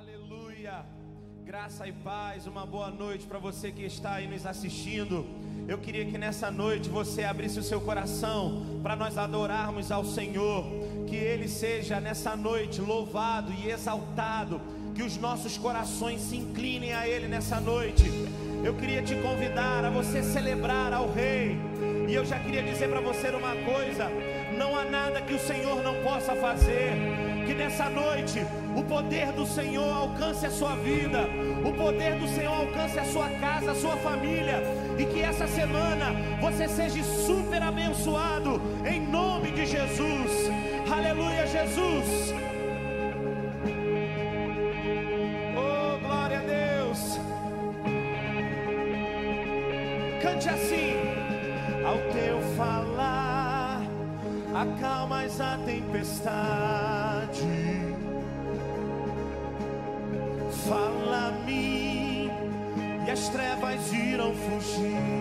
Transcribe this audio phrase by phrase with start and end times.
[0.00, 0.82] Aleluia.
[1.44, 5.26] Graça e paz, uma boa noite para você que está aí nos assistindo.
[5.68, 10.64] Eu queria que nessa noite você abrisse o seu coração para nós adorarmos ao Senhor.
[11.06, 14.58] Que Ele seja nessa noite louvado e exaltado.
[14.94, 18.04] Que os nossos corações se inclinem a Ele nessa noite.
[18.64, 21.58] Eu queria te convidar a você celebrar ao Rei.
[22.08, 24.08] E eu já queria dizer para você uma coisa:
[24.56, 26.94] não há nada que o Senhor não possa fazer.
[27.46, 28.40] Que nessa noite
[28.76, 31.28] o poder do Senhor alcance a sua vida,
[31.64, 34.62] o poder do Senhor alcance a sua casa, a sua família,
[34.98, 40.50] e que essa semana você seja super abençoado, em nome de Jesus.
[40.90, 42.34] Aleluia, Jesus.
[45.56, 47.18] Oh, glória a Deus.
[50.22, 50.94] Cante assim,
[51.84, 53.82] ao teu falar,
[54.54, 57.09] acalmas a tempestade.
[64.32, 65.19] 复习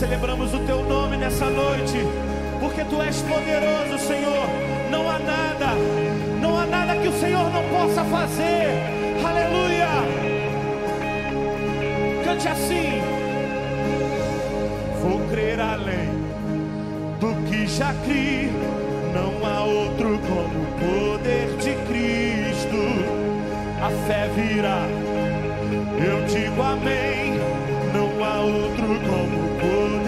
[0.00, 1.98] Celebramos o teu nome nessa noite,
[2.58, 4.48] porque tu és poderoso, Senhor.
[4.90, 5.74] Não há nada,
[6.40, 8.80] não há nada que o Senhor não possa fazer.
[9.22, 9.88] Aleluia.
[12.24, 13.02] Cante assim.
[15.02, 16.08] Vou crer além
[17.20, 18.50] do que já criei.
[19.12, 22.80] Não há outro como o poder de Cristo.
[23.82, 24.86] A fé virá.
[26.02, 27.19] Eu digo amém.
[28.40, 29.99] Outro como o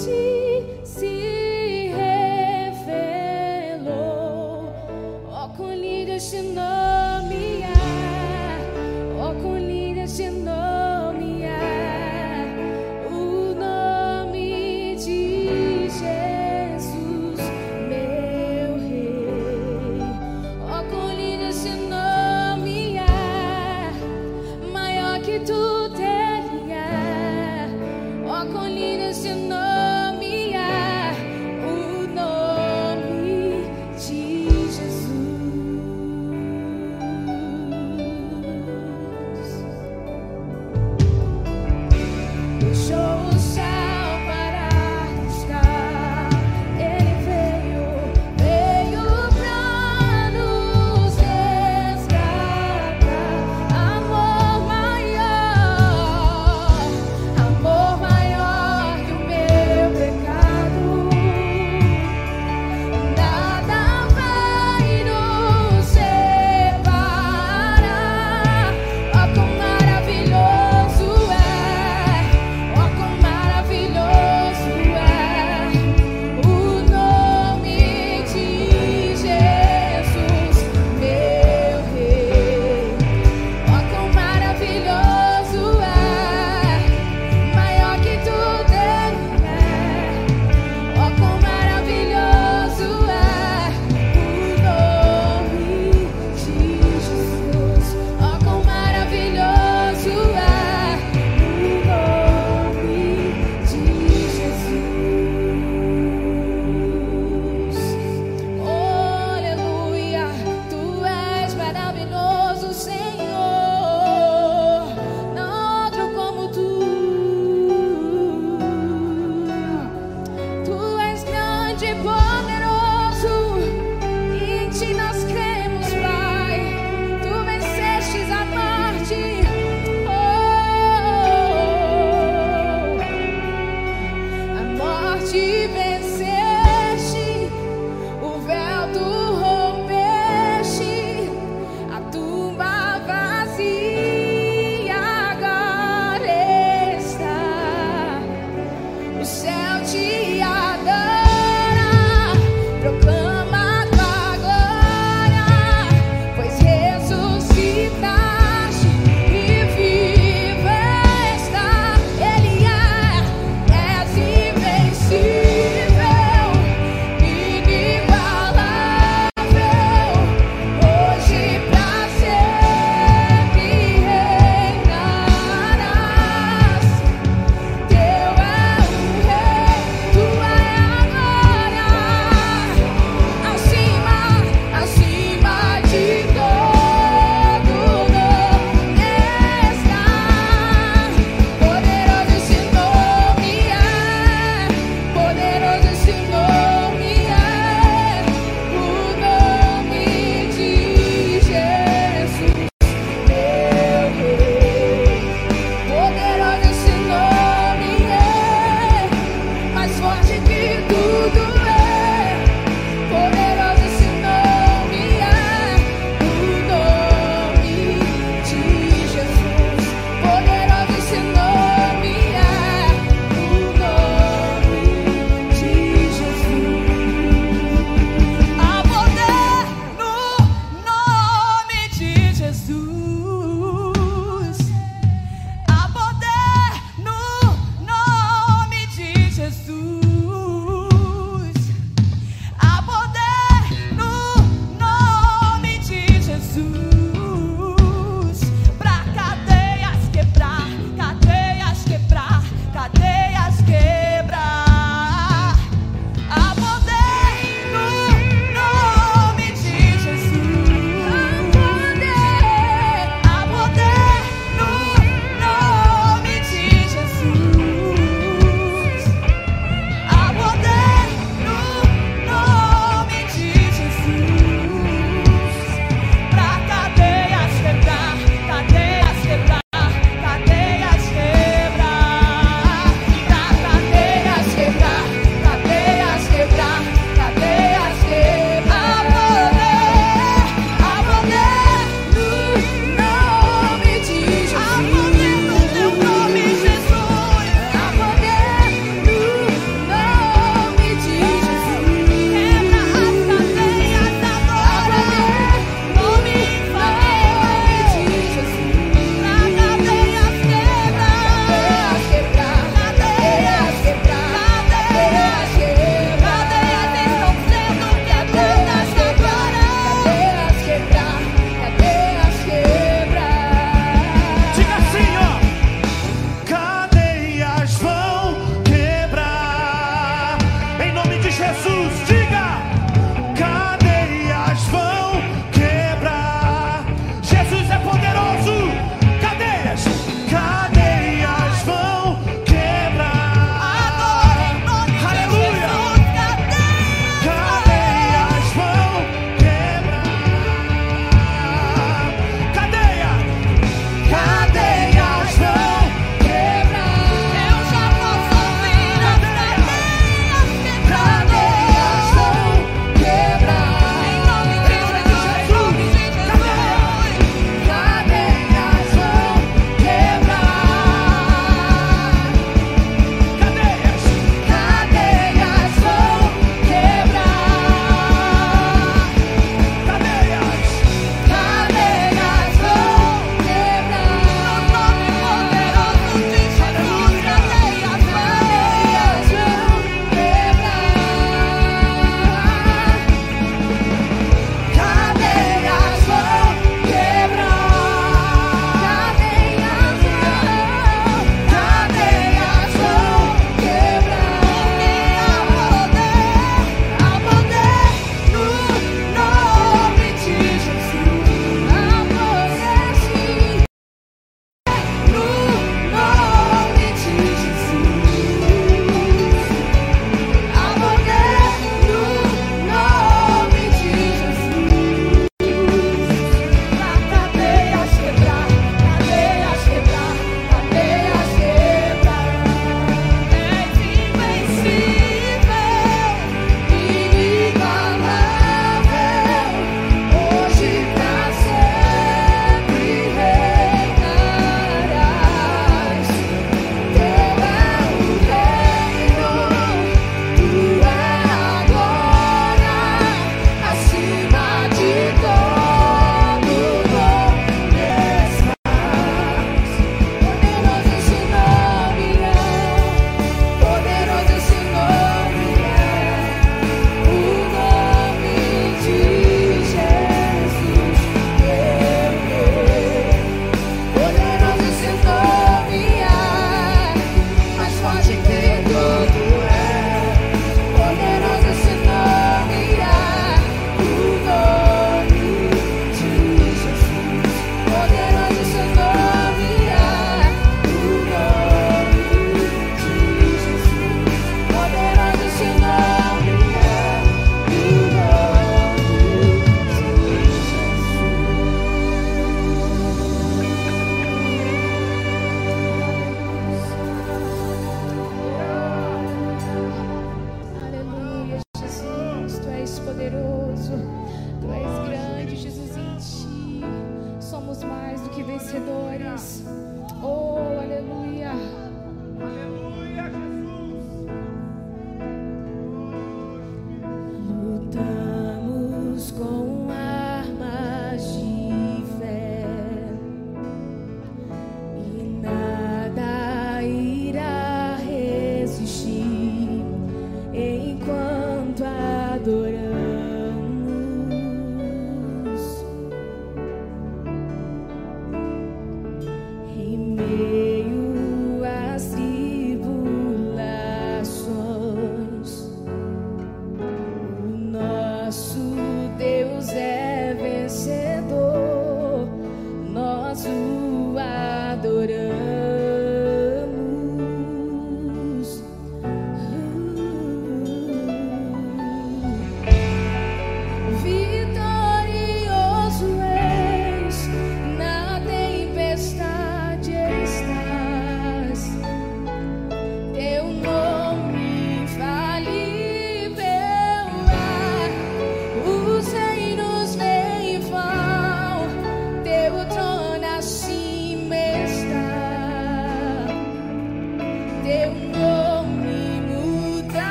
[0.00, 0.29] Cristo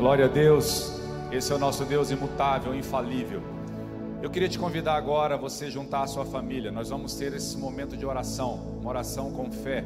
[0.00, 0.98] Glória a Deus.
[1.30, 3.42] Esse é o nosso Deus imutável, infalível.
[4.22, 6.72] Eu queria te convidar agora você juntar a sua família.
[6.72, 9.84] Nós vamos ter esse momento de oração, uma oração com fé,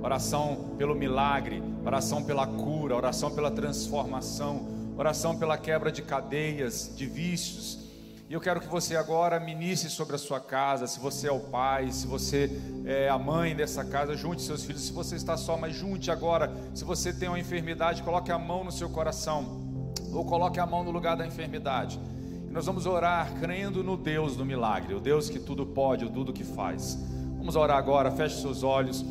[0.00, 4.64] oração pelo milagre, oração pela cura, oração pela transformação,
[4.96, 7.80] oração pela quebra de cadeias, de vícios.
[8.28, 10.86] E eu quero que você agora ministre sobre a sua casa.
[10.86, 12.50] Se você é o pai, se você
[12.84, 14.82] é a mãe dessa casa, junte seus filhos.
[14.82, 16.52] Se você está só, mas junte agora.
[16.74, 19.66] Se você tem uma enfermidade, coloque a mão no seu coração
[20.12, 21.98] ou coloque a mão no lugar da enfermidade.
[22.46, 26.10] E nós vamos orar crendo no Deus do milagre, o Deus que tudo pode, o
[26.10, 26.98] tudo que faz.
[27.38, 29.02] Vamos orar agora, feche seus olhos,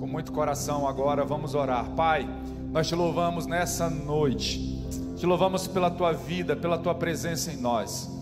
[0.00, 1.90] com muito coração agora, vamos orar.
[1.90, 2.26] Pai,
[2.70, 4.82] nós te louvamos nessa noite,
[5.18, 8.21] te louvamos pela tua vida, pela tua presença em nós.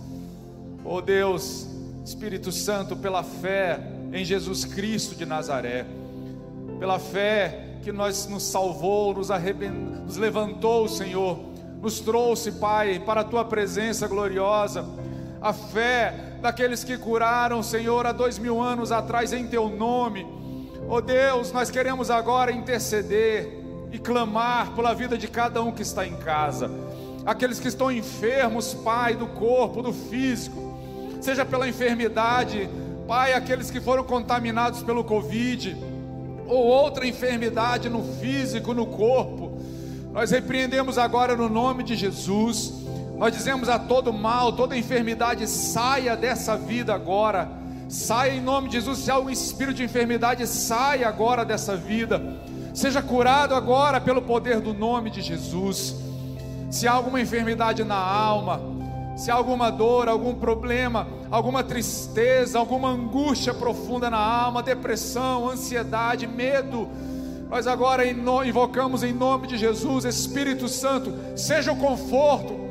[0.93, 1.69] Oh Deus,
[2.05, 3.79] Espírito Santo, pela fé
[4.13, 5.87] em Jesus Cristo de Nazaré,
[6.81, 11.39] pela fé que nós nos salvou, nos, nos levantou, Senhor
[11.81, 14.85] nos trouxe, Pai, para a tua presença gloriosa.
[15.41, 20.27] A fé daqueles que curaram, Senhor, há dois mil anos atrás em teu nome.
[20.89, 26.05] Oh Deus, nós queremos agora interceder e clamar pela vida de cada um que está
[26.05, 26.69] em casa.
[27.25, 30.70] Aqueles que estão enfermos, Pai, do corpo, do físico,
[31.21, 32.69] seja pela enfermidade,
[33.07, 35.77] Pai, aqueles que foram contaminados pelo Covid,
[36.47, 39.59] ou outra enfermidade no físico, no corpo.
[40.13, 42.73] Nós repreendemos agora no nome de Jesus.
[43.17, 47.49] Nós dizemos a todo mal, toda enfermidade, saia dessa vida agora.
[47.89, 48.99] Saia em nome de Jesus.
[48.99, 52.21] Se há algum espírito de enfermidade, saia agora dessa vida.
[52.73, 55.97] Seja curado agora pelo poder do nome de Jesus.
[56.71, 58.61] Se há alguma enfermidade na alma,
[59.21, 66.27] se há alguma dor, algum problema, alguma tristeza, alguma angústia profunda na alma, depressão, ansiedade,
[66.27, 66.89] medo,
[67.51, 72.71] nós agora invocamos em nome de Jesus, Espírito Santo, seja o conforto,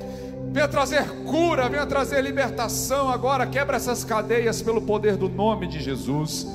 [0.51, 5.79] venha trazer cura, venha trazer libertação agora, quebra essas cadeias pelo poder do nome de
[5.79, 6.47] Jesus.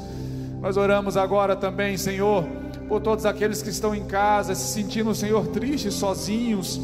[0.61, 2.42] Nós oramos agora também, Senhor,
[2.88, 6.80] por todos aqueles que estão em casa, se sentindo, Senhor, tristes, sozinhos,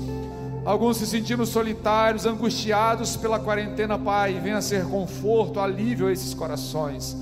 [0.65, 7.17] alguns se sentindo solitários, angustiados pela quarentena, Pai, venha ser conforto, alívio a esses corações.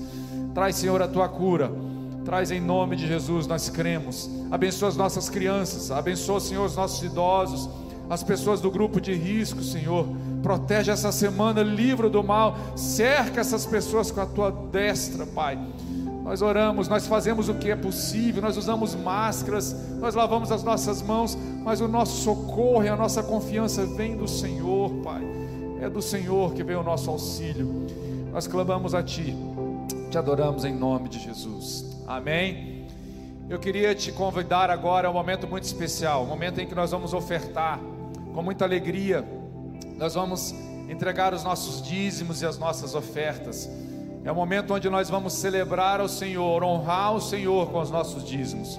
[0.55, 1.70] Traz, Senhor, a tua cura
[2.29, 4.29] Traz em nome de Jesus, nós cremos.
[4.51, 7.70] Abençoa as nossas crianças, abençoa, Senhor, os nossos idosos,
[8.11, 10.07] as pessoas do grupo de risco, Senhor.
[10.42, 15.59] Protege essa semana, livra do mal, cerca essas pessoas com a tua destra, Pai.
[16.29, 21.01] Nós oramos, nós fazemos o que é possível, nós usamos máscaras, nós lavamos as nossas
[21.01, 25.23] mãos, mas o nosso socorro e a nossa confiança vem do Senhor, Pai.
[25.81, 27.87] É do Senhor que vem o nosso auxílio.
[28.31, 29.35] Nós clamamos a Ti,
[30.11, 31.97] te adoramos em nome de Jesus.
[32.07, 32.87] Amém.
[33.49, 36.91] Eu queria te convidar agora a um momento muito especial, um momento em que nós
[36.91, 37.81] vamos ofertar
[38.35, 39.25] com muita alegria.
[39.97, 40.55] Nós vamos
[40.91, 43.67] entregar os nossos dízimos e as nossas ofertas.
[44.29, 48.23] É o momento onde nós vamos celebrar ao Senhor, honrar o Senhor com os nossos
[48.23, 48.79] dízimos.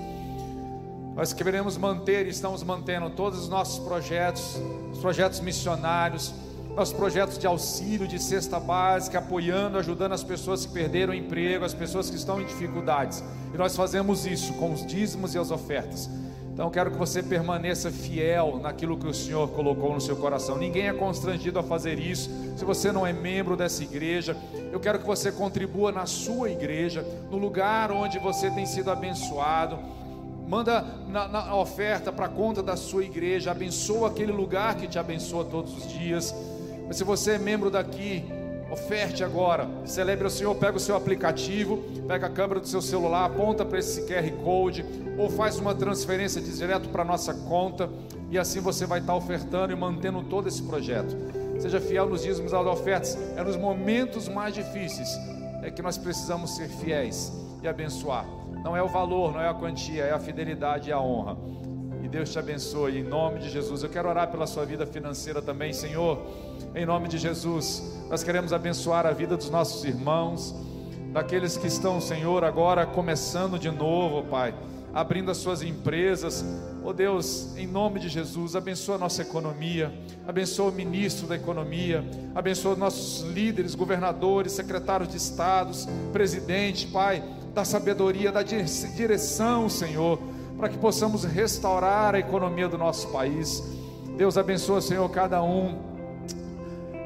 [1.16, 4.62] Nós queremos manter e estamos mantendo todos os nossos projetos,
[4.94, 6.36] os projetos missionários,
[6.76, 11.66] nossos projetos de auxílio, de cesta básica, apoiando, ajudando as pessoas que perderam o emprego,
[11.66, 13.24] as pessoas que estão em dificuldades.
[13.52, 16.08] E nós fazemos isso com os dízimos e as ofertas.
[16.60, 20.58] Então eu quero que você permaneça fiel naquilo que o Senhor colocou no seu coração.
[20.58, 22.30] Ninguém é constrangido a fazer isso.
[22.58, 24.36] Se você não é membro dessa igreja,
[24.69, 29.80] eu quero que você contribua na sua igreja, no lugar onde você tem sido abençoado.
[30.50, 35.00] Manda na, na oferta para a conta da sua igreja, abençoa aquele lugar que te
[35.00, 36.36] abençoa todos os dias.
[36.86, 38.26] Mas se você é membro daqui,
[38.72, 39.68] oferte agora.
[39.86, 41.78] Celebre o Senhor, pega o seu aplicativo,
[42.08, 44.86] pega a câmera do seu celular, aponta para esse QR Code,
[45.18, 47.90] ou faz uma transferência direto para a nossa conta,
[48.30, 51.16] e assim você vai estar ofertando e mantendo todo esse projeto.
[51.60, 53.18] Seja fiel nos dízimos das ofertas.
[53.36, 55.10] É nos momentos mais difíceis
[55.62, 58.26] é que nós precisamos ser fiéis e abençoar.
[58.64, 61.38] Não é o valor, não é a quantia, é a fidelidade e a honra.
[62.10, 63.84] Deus te abençoe em nome de Jesus.
[63.84, 66.19] Eu quero orar pela sua vida financeira também, Senhor.
[66.74, 70.56] Em nome de Jesus, nós queremos abençoar a vida dos nossos irmãos,
[71.13, 74.56] daqueles que estão, Senhor, agora começando de novo, Pai,
[74.91, 76.43] abrindo as suas empresas.
[76.84, 79.93] Oh Deus, em nome de Jesus, abençoa a nossa economia,
[80.28, 87.63] abençoa o ministro da economia, abençoa nossos líderes, governadores, secretários de estados, presidente, Pai, da
[87.63, 90.19] sabedoria, da direção, Senhor,
[90.60, 93.63] para que possamos restaurar a economia do nosso país.
[94.17, 95.80] Deus abençoa, Senhor, cada um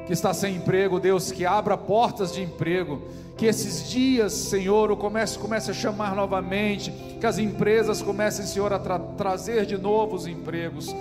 [0.06, 3.00] que está sem emprego, Deus, que abra portas de emprego,
[3.36, 6.90] que esses dias, Senhor, o comércio comece a chamar novamente,
[7.20, 10.94] que as empresas comecem, Senhor, a tra trazer de novo os empregos.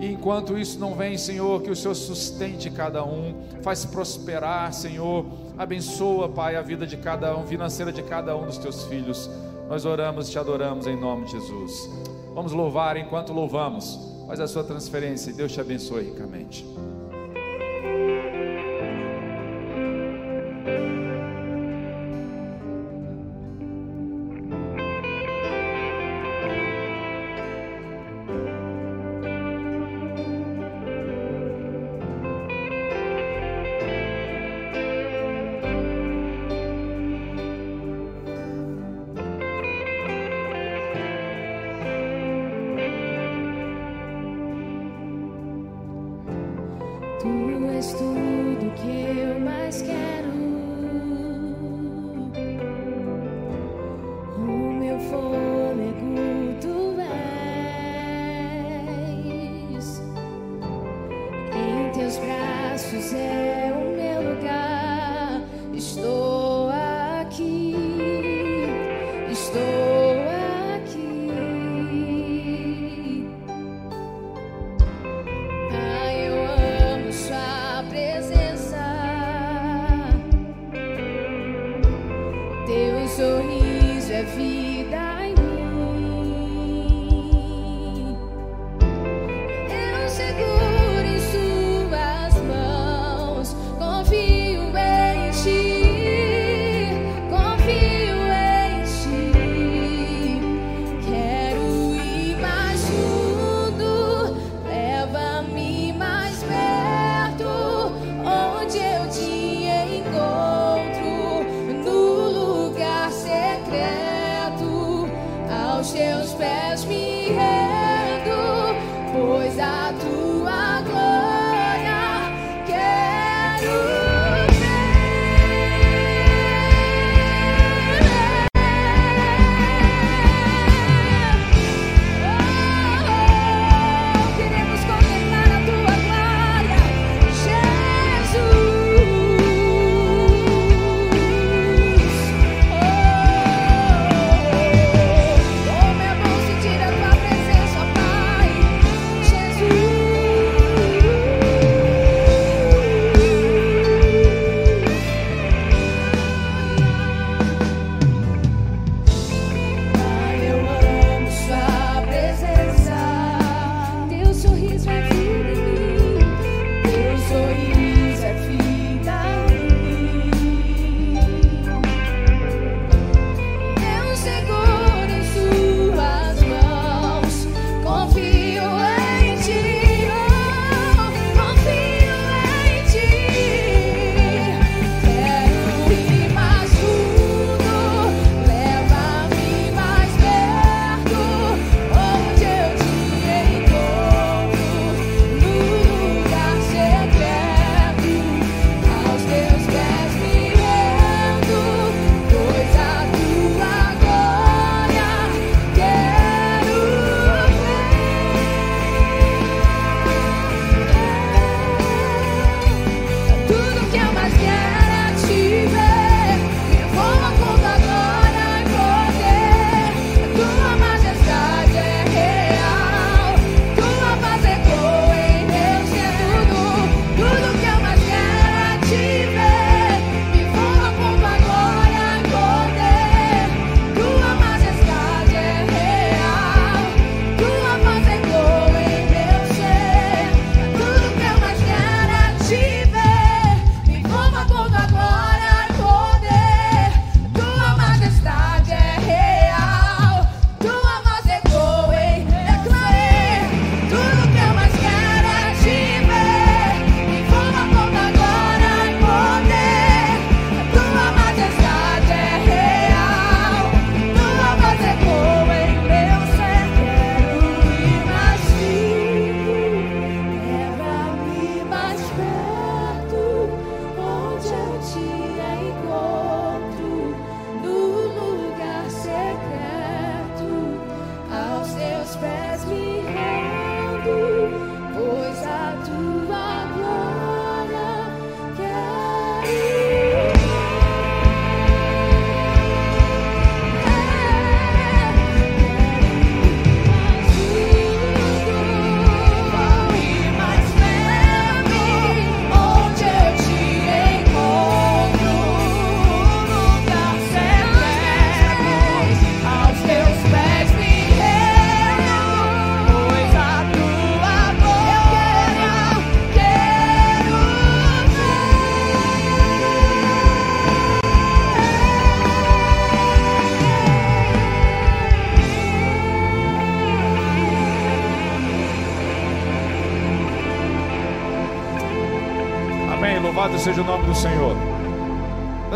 [0.00, 5.24] E enquanto isso não vem, Senhor, que o Senhor sustente cada um, faz prosperar, Senhor.
[5.56, 9.30] Abençoa, Pai, a vida de cada um, financeira de cada um dos teus filhos.
[9.68, 11.90] Nós oramos e te adoramos em nome de Jesus.
[12.34, 13.98] Vamos louvar enquanto louvamos.
[14.26, 16.64] Faz a sua transferência e Deus te abençoe ricamente.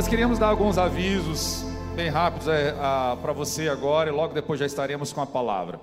[0.08, 2.72] Nós queríamos dar alguns avisos bem rápidos é,
[3.20, 5.78] para você agora e logo depois já estaremos com a palavra.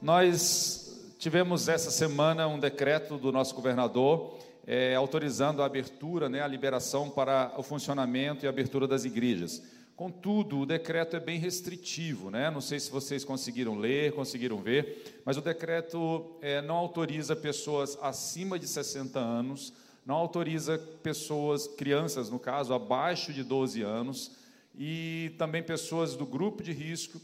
[0.00, 6.46] Nós tivemos essa semana um decreto do nosso governador é, autorizando a abertura, né, a
[6.46, 9.60] liberação para o funcionamento e abertura das igrejas.
[9.96, 12.50] Contudo, o decreto é bem restritivo, né?
[12.52, 17.98] Não sei se vocês conseguiram ler, conseguiram ver, mas o decreto é, não autoriza pessoas
[18.00, 19.72] acima de 60 anos,
[20.06, 24.32] não autoriza pessoas, crianças no caso, abaixo de 12 anos,
[24.76, 27.20] e também pessoas do grupo de risco.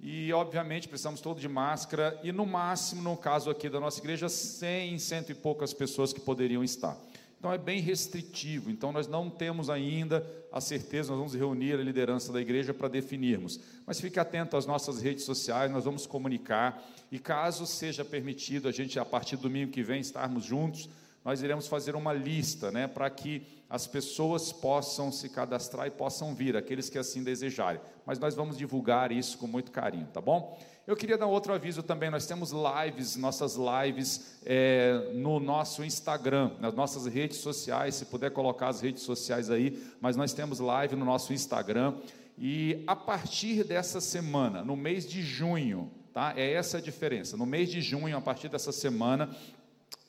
[0.00, 4.28] E, obviamente, precisamos todos de máscara, e no máximo, no caso aqui da nossa igreja,
[4.28, 6.98] 100, cento e poucas pessoas que poderiam estar.
[7.44, 8.70] Então é bem restritivo.
[8.70, 12.88] Então nós não temos ainda a certeza, nós vamos reunir a liderança da igreja para
[12.88, 13.60] definirmos.
[13.84, 16.82] Mas fique atento às nossas redes sociais, nós vamos comunicar.
[17.12, 20.88] E caso seja permitido a gente, a partir do domingo que vem, estarmos juntos,
[21.24, 26.34] nós iremos fazer uma lista, né, para que as pessoas possam se cadastrar e possam
[26.34, 27.80] vir, aqueles que assim desejarem.
[28.04, 30.58] Mas nós vamos divulgar isso com muito carinho, tá bom?
[30.86, 32.10] Eu queria dar outro aviso também.
[32.10, 37.94] Nós temos lives, nossas lives é, no nosso Instagram, nas nossas redes sociais.
[37.94, 41.94] Se puder colocar as redes sociais aí, mas nós temos live no nosso Instagram.
[42.36, 46.34] E a partir dessa semana, no mês de junho, tá?
[46.36, 47.34] É essa a diferença.
[47.34, 49.34] No mês de junho, a partir dessa semana,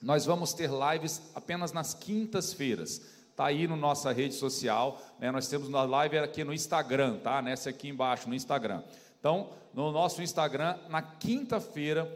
[0.01, 3.01] nós vamos ter lives apenas nas quintas-feiras.
[3.31, 5.29] Está aí no nossa rede social, né?
[5.29, 7.41] nós temos uma live aqui no Instagram, tá?
[7.41, 8.81] Nessa aqui embaixo, no Instagram.
[9.19, 12.09] Então, no nosso Instagram, na quinta-feira,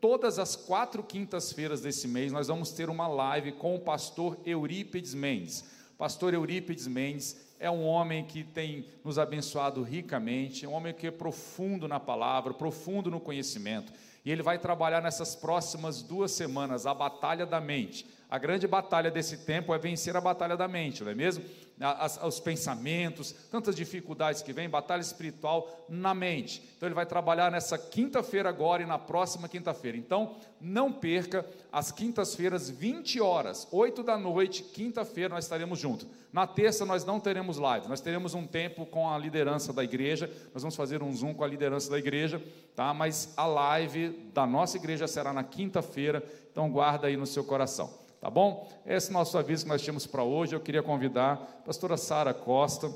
[0.00, 5.12] todas as quatro quintas-feiras desse mês, nós vamos ter uma live com o pastor Eurípides
[5.12, 5.64] Mendes.
[5.98, 11.06] Pastor Eurípides Mendes é um homem que tem nos abençoado ricamente, é um homem que
[11.06, 13.92] é profundo na palavra, profundo no conhecimento.
[14.24, 18.06] E ele vai trabalhar nessas próximas duas semanas a batalha da mente.
[18.30, 21.44] A grande batalha desse tempo é vencer a batalha da mente, não é mesmo?
[21.80, 26.62] As, os pensamentos, tantas dificuldades que vêm, batalha espiritual na mente.
[26.76, 29.96] Então ele vai trabalhar nessa quinta-feira agora e na próxima quinta-feira.
[29.96, 36.06] Então não perca as quintas-feiras, 20 horas, 8 da noite, quinta-feira nós estaremos juntos.
[36.32, 40.30] Na terça nós não teremos live, nós teremos um tempo com a liderança da igreja,
[40.54, 42.40] nós vamos fazer um zoom com a liderança da igreja,
[42.76, 42.94] tá?
[42.94, 47.99] Mas a live da nossa igreja será na quinta-feira, então guarda aí no seu coração.
[48.20, 48.68] Tá bom?
[48.84, 50.54] Esse é nosso aviso que nós tínhamos para hoje.
[50.54, 52.92] Eu queria convidar a pastora Sara Costa,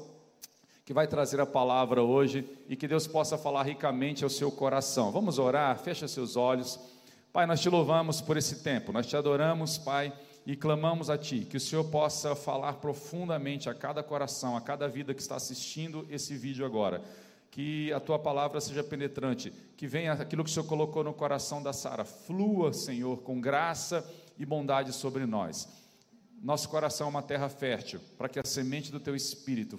[0.85, 5.11] que vai trazer a palavra hoje e que Deus possa falar ricamente ao seu coração.
[5.11, 5.79] Vamos orar?
[5.79, 6.79] Fecha seus olhos.
[7.33, 10.13] Pai, nós te louvamos por esse tempo, nós te adoramos, Pai,
[10.45, 14.87] e clamamos a Ti, que o Senhor possa falar profundamente a cada coração, a cada
[14.89, 17.03] vida que está assistindo esse vídeo agora.
[17.51, 21.63] Que a tua palavra seja penetrante, que venha aquilo que o Senhor colocou no coração
[21.63, 24.05] da Sara, flua, Senhor, com graça
[24.39, 25.69] e bondade sobre nós.
[26.43, 29.79] Nosso coração é uma terra fértil, para que a semente do teu espírito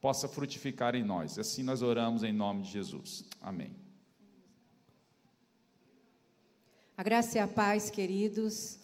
[0.00, 1.38] possa frutificar em nós.
[1.38, 3.24] Assim nós oramos em nome de Jesus.
[3.40, 3.76] Amém.
[6.96, 8.78] A graça e a paz, queridos.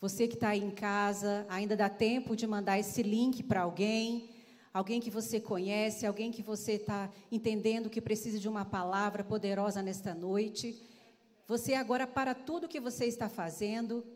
[0.00, 4.30] Você que está aí em casa, ainda dá tempo de mandar esse link para alguém,
[4.72, 9.82] alguém que você conhece, alguém que você está entendendo que precisa de uma palavra poderosa
[9.82, 10.80] nesta noite.
[11.48, 14.06] Você agora para tudo que você está fazendo,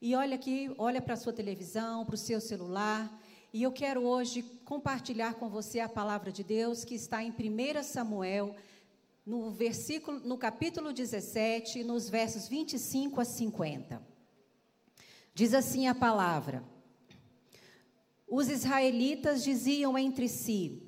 [0.00, 3.20] e olha aqui, olha para a sua televisão, para o seu celular.
[3.52, 7.82] E eu quero hoje compartilhar com você a palavra de Deus que está em 1
[7.82, 8.54] Samuel,
[9.26, 14.00] no versículo, no capítulo 17, nos versos 25 a 50.
[15.34, 16.62] Diz assim a palavra:
[18.28, 20.80] Os israelitas diziam entre si: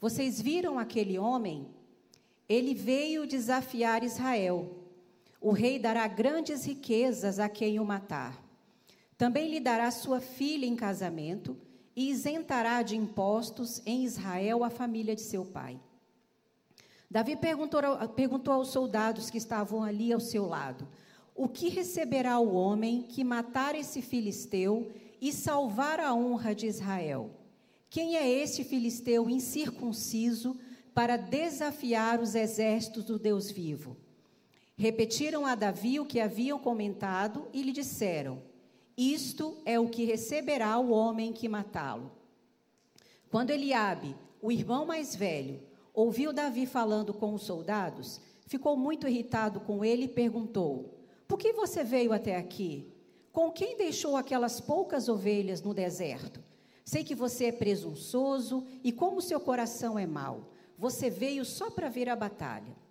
[0.00, 1.68] Vocês viram aquele homem?
[2.48, 4.77] Ele veio desafiar Israel.
[5.40, 8.42] O rei dará grandes riquezas a quem o matar.
[9.16, 11.56] Também lhe dará sua filha em casamento
[11.94, 15.80] e isentará de impostos em Israel a família de seu pai.
[17.10, 17.80] Davi perguntou,
[18.14, 20.86] perguntou aos soldados que estavam ali ao seu lado:
[21.34, 27.30] O que receberá o homem que matar esse filisteu e salvar a honra de Israel?
[27.90, 30.56] Quem é este filisteu incircunciso
[30.94, 33.96] para desafiar os exércitos do Deus vivo?
[34.80, 38.40] Repetiram a Davi o que haviam comentado e lhe disseram:
[38.96, 42.12] Isto é o que receberá o homem que matá-lo.
[43.28, 45.60] Quando Eliabe, o irmão mais velho,
[45.92, 51.52] ouviu Davi falando com os soldados, ficou muito irritado com ele e perguntou: Por que
[51.52, 52.86] você veio até aqui?
[53.32, 56.40] Com quem deixou aquelas poucas ovelhas no deserto?
[56.84, 60.52] Sei que você é presunçoso e como seu coração é mau.
[60.78, 62.87] Você veio só para ver a batalha.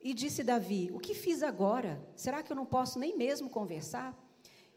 [0.00, 2.00] E disse Davi: O que fiz agora?
[2.14, 4.16] Será que eu não posso nem mesmo conversar?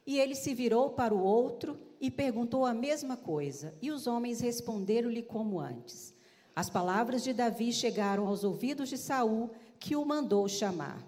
[0.06, 3.76] E ele se virou para o outro e perguntou a mesma coisa.
[3.82, 6.14] E os homens responderam-lhe como antes.
[6.56, 11.06] As palavras de Davi chegaram aos ouvidos de Saul, que o mandou chamar.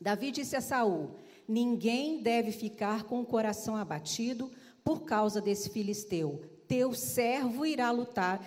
[0.00, 1.12] Davi disse a Saul:
[1.48, 4.50] Ninguém deve ficar com o coração abatido
[4.84, 6.42] por causa desse filisteu.
[6.68, 8.44] Teu servo irá lutar,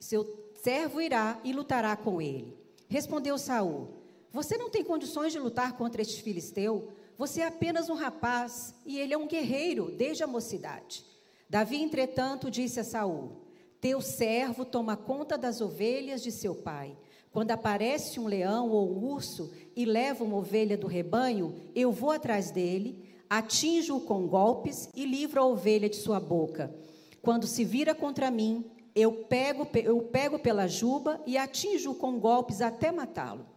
[0.00, 2.56] seu servo irá e lutará com ele.
[2.88, 3.95] Respondeu Saul:
[4.36, 6.90] Você não tem condições de lutar contra este filisteu?
[7.16, 11.02] Você é apenas um rapaz e ele é um guerreiro desde a mocidade.
[11.48, 13.40] Davi, entretanto, disse a Saul:
[13.80, 16.94] Teu servo toma conta das ovelhas de seu pai.
[17.32, 22.10] Quando aparece um leão ou um urso e leva uma ovelha do rebanho, eu vou
[22.10, 26.76] atrás dele, atinjo-o com golpes e livro a ovelha de sua boca.
[27.22, 32.60] Quando se vira contra mim, eu pego, eu pego pela juba e atinjo-o com golpes
[32.60, 33.55] até matá-lo.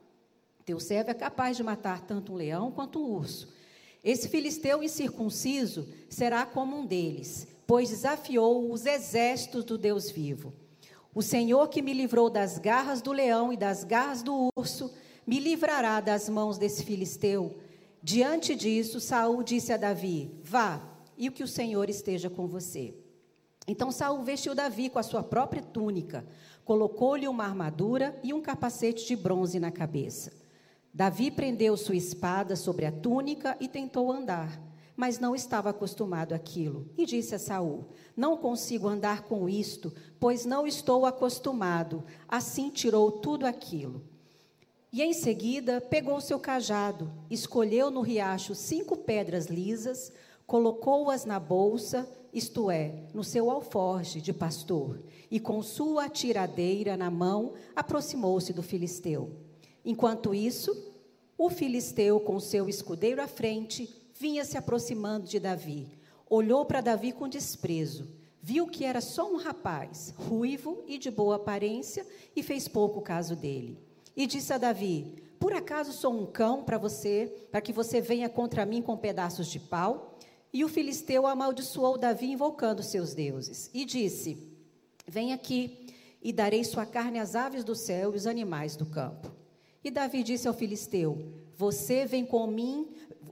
[0.70, 3.52] Teu servo é capaz de matar tanto um leão quanto um urso.
[4.04, 10.54] Esse filisteu incircunciso será como um deles, pois desafiou os exércitos do Deus vivo.
[11.12, 14.94] O Senhor que me livrou das garras do leão e das garras do urso,
[15.26, 17.58] me livrará das mãos desse filisteu.
[18.04, 20.80] Diante disso, Saul disse a Davi: Vá,
[21.18, 22.94] e o que o Senhor esteja com você.
[23.68, 26.24] Então Saul vestiu Davi com a sua própria túnica,
[26.64, 30.48] colocou-lhe uma armadura e um capacete de bronze na cabeça.
[30.94, 34.62] Davi prendeu sua espada sobre a túnica e tentou andar,
[34.96, 36.90] mas não estava acostumado àquilo.
[36.98, 42.04] E disse a Saul: Não consigo andar com isto, pois não estou acostumado.
[42.28, 44.04] Assim tirou tudo aquilo.
[44.92, 50.12] E em seguida pegou seu cajado, escolheu no riacho cinco pedras lisas,
[50.48, 55.00] colocou-as na bolsa isto é, no seu alforje de pastor,
[55.32, 59.32] e com sua tiradeira na mão, aproximou-se do filisteu.
[59.84, 60.76] Enquanto isso,
[61.38, 65.88] o filisteu, com seu escudeiro à frente, vinha se aproximando de Davi.
[66.30, 68.08] Olhou para Davi com desprezo,
[68.42, 72.06] viu que era só um rapaz, ruivo e de boa aparência,
[72.36, 73.80] e fez pouco caso dele.
[74.16, 78.28] E disse a Davi: Por acaso sou um cão para você, para que você venha
[78.28, 80.18] contra mim com pedaços de pau?
[80.52, 84.38] E o filisteu amaldiçoou Davi, invocando seus deuses, e disse:
[85.08, 85.88] Vem aqui,
[86.22, 89.39] e darei sua carne às aves do céu e os animais do campo.
[89.84, 91.18] E Davi disse ao filisteu:
[91.56, 92.88] Você vem com mim,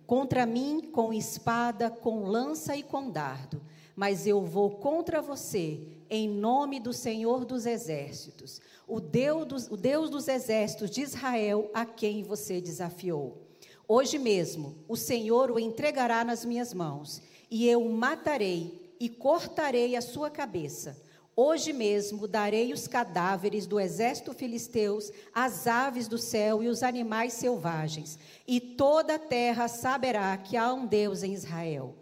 [0.05, 3.61] contra mim com espada, com lança e com dardo,
[3.95, 9.75] mas eu vou contra você em nome do Senhor dos exércitos, o Deus dos, o
[9.75, 13.45] Deus dos exércitos de Israel, a quem você desafiou.
[13.85, 17.21] Hoje mesmo o Senhor o entregará nas minhas mãos,
[17.51, 21.06] e eu o matarei e cortarei a sua cabeça.
[21.39, 27.33] Hoje mesmo darei os cadáveres do exército filisteus, as aves do céu e os animais
[27.33, 28.17] selvagens,
[28.47, 31.93] e toda a terra saberá que há um Deus em Israel.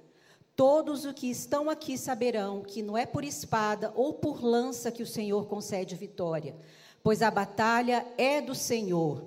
[0.56, 5.04] Todos os que estão aqui saberão que não é por espada ou por lança que
[5.04, 6.56] o Senhor concede vitória,
[7.04, 9.22] pois a batalha é do Senhor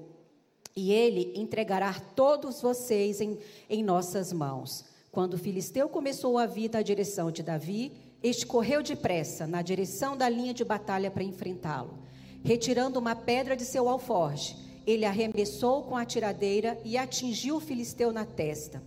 [0.74, 3.36] e ele entregará todos vocês em,
[3.68, 4.86] em nossas mãos.
[5.12, 10.16] Quando o filisteu começou a vir na direção de Davi, este correu depressa na direção
[10.16, 11.98] da linha de batalha para enfrentá-lo.
[12.42, 14.56] Retirando uma pedra de seu alforje,
[14.86, 18.82] ele arremessou com a tiradeira e atingiu o filisteu na testa,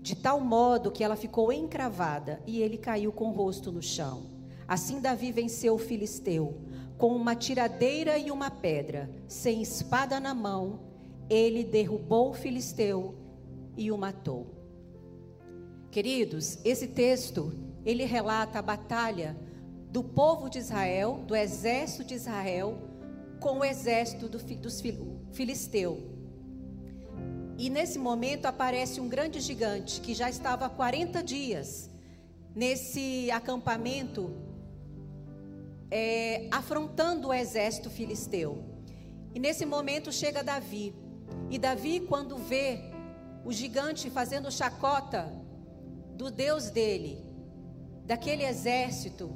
[0.00, 4.26] de tal modo que ela ficou encravada e ele caiu com o rosto no chão.
[4.66, 6.60] Assim Davi venceu o filisteu,
[6.96, 10.86] com uma tiradeira e uma pedra, sem espada na mão
[11.28, 13.14] ele derrubou o filisteu
[13.76, 14.46] e o matou.
[15.90, 17.52] Queridos, esse texto,
[17.86, 19.36] ele relata a batalha
[19.90, 22.76] do povo de Israel, do exército de Israel,
[23.38, 24.82] com o exército do, dos
[25.32, 26.10] filisteu.
[27.56, 31.88] E nesse momento aparece um grande gigante que já estava há 40 dias
[32.54, 34.34] nesse acampamento,
[35.88, 38.64] é, afrontando o exército filisteu.
[39.32, 40.92] E nesse momento chega Davi.
[41.50, 42.80] E Davi, quando vê
[43.44, 45.32] o gigante fazendo chacota
[46.14, 47.25] do Deus dele,
[48.06, 49.30] daquele exército,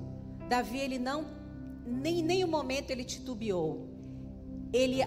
[0.48, 1.26] Davi ele não
[1.86, 3.88] nem nenhum momento ele titubeou.
[4.72, 5.00] Ele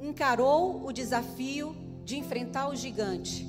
[0.00, 1.74] encarou o desafio
[2.04, 3.46] de enfrentar o gigante.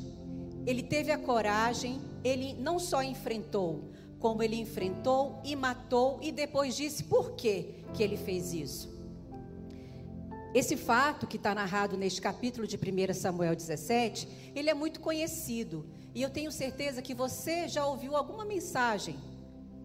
[0.65, 6.75] Ele teve a coragem, ele não só enfrentou, como ele enfrentou e matou e depois
[6.75, 8.95] disse por que que ele fez isso.
[10.55, 15.85] Esse fato que está narrado neste capítulo de 1 Samuel 17, ele é muito conhecido.
[16.15, 19.19] E eu tenho certeza que você já ouviu alguma mensagem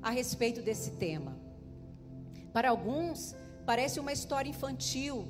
[0.01, 1.37] a respeito desse tema.
[2.53, 3.35] Para alguns,
[3.67, 5.27] parece uma história infantil,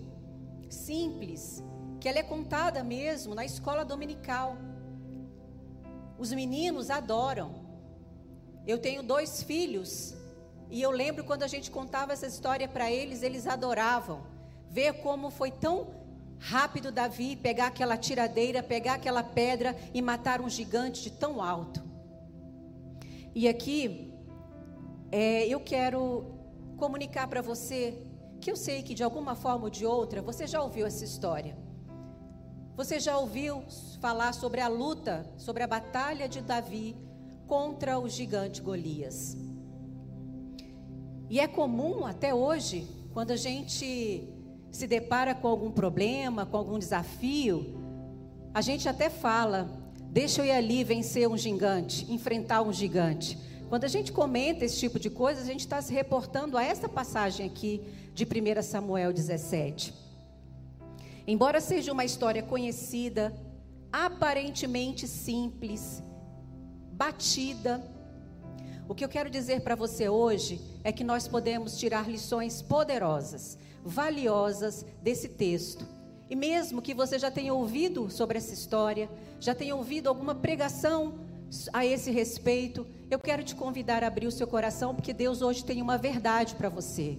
[0.69, 1.65] simples,
[1.99, 4.59] que ela é contada mesmo na escola dominical.
[6.19, 7.49] Os meninos adoram.
[8.67, 10.15] Eu tenho dois filhos
[10.71, 14.23] e eu lembro quando a gente contava essa história para eles, eles adoravam.
[14.69, 16.00] Ver como foi tão
[16.41, 21.83] rápido Davi pegar aquela tiradeira, pegar aquela pedra e matar um gigante de tão alto.
[23.35, 24.13] E aqui,
[25.13, 26.25] é, eu quero
[26.77, 28.03] comunicar para você
[28.41, 31.57] que eu sei que de alguma forma ou de outra você já ouviu essa história.
[32.75, 33.63] Você já ouviu
[34.01, 36.97] falar sobre a luta, sobre a batalha de Davi
[37.47, 39.37] contra o gigante Golias.
[41.29, 44.27] E é comum até hoje, quando a gente
[44.71, 47.81] se depara com algum problema, com algum desafio,
[48.53, 49.71] a gente até fala:
[50.11, 53.39] deixa eu ir ali vencer um gigante, enfrentar um gigante.
[53.69, 56.89] Quando a gente comenta esse tipo de coisa, a gente está se reportando a essa
[56.89, 57.81] passagem aqui
[58.13, 59.95] de 1 Samuel 17.
[61.27, 63.33] Embora seja uma história conhecida,
[63.93, 66.03] aparentemente simples,
[66.93, 67.81] batida,
[68.89, 73.57] o que eu quero dizer para você hoje é que nós podemos tirar lições poderosas,
[73.85, 75.87] valiosas desse texto.
[76.29, 79.11] E mesmo que você já tenha ouvido sobre essa história,
[79.41, 81.19] já tenha ouvido alguma pregação
[81.73, 85.65] a esse respeito, eu quero te convidar a abrir o seu coração, porque Deus hoje
[85.65, 87.19] tem uma verdade para você.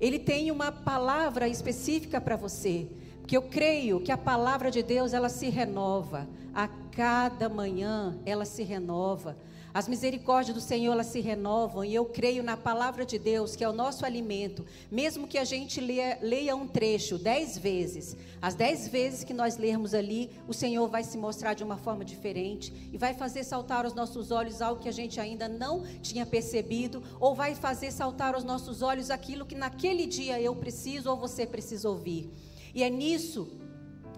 [0.00, 2.88] Ele tem uma palavra específica para você.
[3.20, 6.28] Porque eu creio que a palavra de Deus, ela se renova.
[6.54, 9.36] A cada manhã ela se renova.
[9.74, 11.82] As misericórdias do Senhor, elas se renovam.
[11.82, 14.66] E eu creio na palavra de Deus, que é o nosso alimento.
[14.90, 18.14] Mesmo que a gente leia, leia um trecho dez vezes.
[18.40, 22.04] As dez vezes que nós lermos ali, o Senhor vai se mostrar de uma forma
[22.04, 22.90] diferente.
[22.92, 27.02] E vai fazer saltar aos nossos olhos algo que a gente ainda não tinha percebido.
[27.18, 31.46] Ou vai fazer saltar aos nossos olhos aquilo que naquele dia eu preciso ou você
[31.46, 32.30] precisa ouvir.
[32.74, 33.48] E é nisso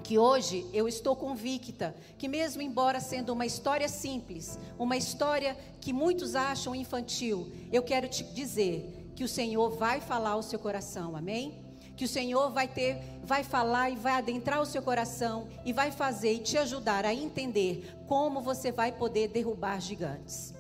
[0.05, 5.95] que hoje eu estou convicta que, mesmo embora sendo uma história simples, uma história que
[5.95, 11.17] muitos acham infantil, eu quero te dizer que o Senhor vai falar ao seu coração,
[11.17, 11.59] amém?
[11.97, 15.91] Que o Senhor vai ter, vai falar e vai adentrar o seu coração e vai
[15.91, 20.53] fazer e te ajudar a entender como você vai poder derrubar gigantes.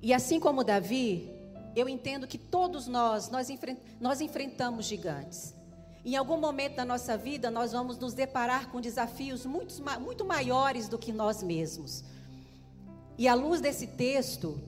[0.00, 1.30] E assim como Davi,
[1.76, 5.54] eu entendo que todos nós, nós, enfrent, nós enfrentamos gigantes.
[6.04, 10.88] Em algum momento da nossa vida, nós vamos nos deparar com desafios muito, muito maiores
[10.88, 12.02] do que nós mesmos.
[13.16, 14.60] E à luz desse texto,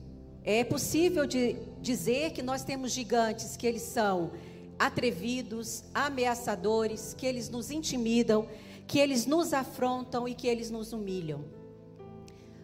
[0.45, 4.31] é possível de dizer que nós temos gigantes que eles são
[4.79, 8.47] atrevidos, ameaçadores, que eles nos intimidam,
[8.87, 11.43] que eles nos afrontam e que eles nos humilham.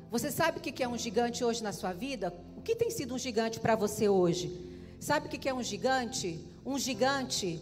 [0.09, 2.33] Você sabe o que é um gigante hoje na sua vida?
[2.55, 4.69] O que tem sido um gigante para você hoje?
[4.99, 6.39] Sabe o que é um gigante?
[6.65, 7.59] Um gigante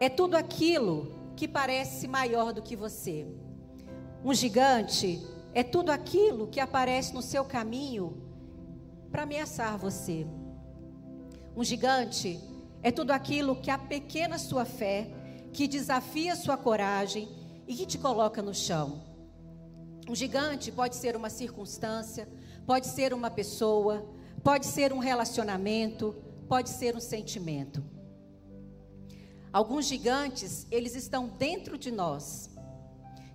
[0.00, 3.26] é tudo aquilo que parece maior do que você.
[4.24, 5.20] Um gigante
[5.52, 8.22] é tudo aquilo que aparece no seu caminho
[9.10, 10.26] para ameaçar você.
[11.56, 12.40] Um gigante
[12.82, 15.08] é tudo aquilo que apequena sua fé,
[15.52, 17.28] que desafia sua coragem
[17.66, 19.02] e que te coloca no chão.
[20.08, 22.28] Um gigante pode ser uma circunstância,
[22.66, 24.04] pode ser uma pessoa,
[24.42, 26.14] pode ser um relacionamento,
[26.48, 27.93] pode ser um sentimento.
[29.54, 32.50] Alguns gigantes, eles estão dentro de nós,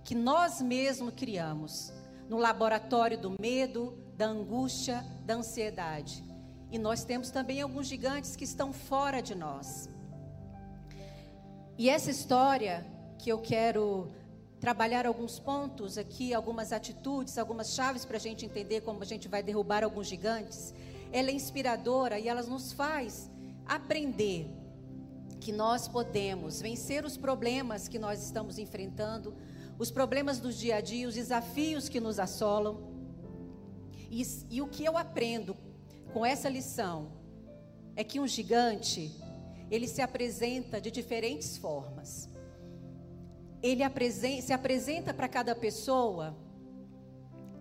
[0.04, 1.94] que nós mesmos criamos,
[2.28, 6.22] no laboratório do medo, da angústia, da ansiedade.
[6.70, 9.88] E nós temos também alguns gigantes que estão fora de nós.
[11.78, 12.86] E essa história
[13.18, 14.12] que eu quero
[14.60, 19.26] trabalhar alguns pontos aqui, algumas atitudes, algumas chaves para a gente entender como a gente
[19.26, 20.74] vai derrubar alguns gigantes.
[21.10, 23.30] Ela é inspiradora e ela nos faz
[23.64, 24.59] aprender
[25.40, 29.34] que nós podemos vencer os problemas que nós estamos enfrentando,
[29.78, 32.78] os problemas do dia a dia, os desafios que nos assolam.
[34.10, 35.56] E, e o que eu aprendo
[36.12, 37.12] com essa lição
[37.96, 39.16] é que um gigante,
[39.70, 42.28] ele se apresenta de diferentes formas.
[43.62, 46.36] Ele apresen se apresenta para cada pessoa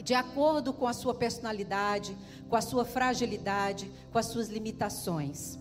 [0.04, 2.18] de acordo com a sua personalidade,
[2.50, 5.60] com a sua fragilidade, com as suas limitações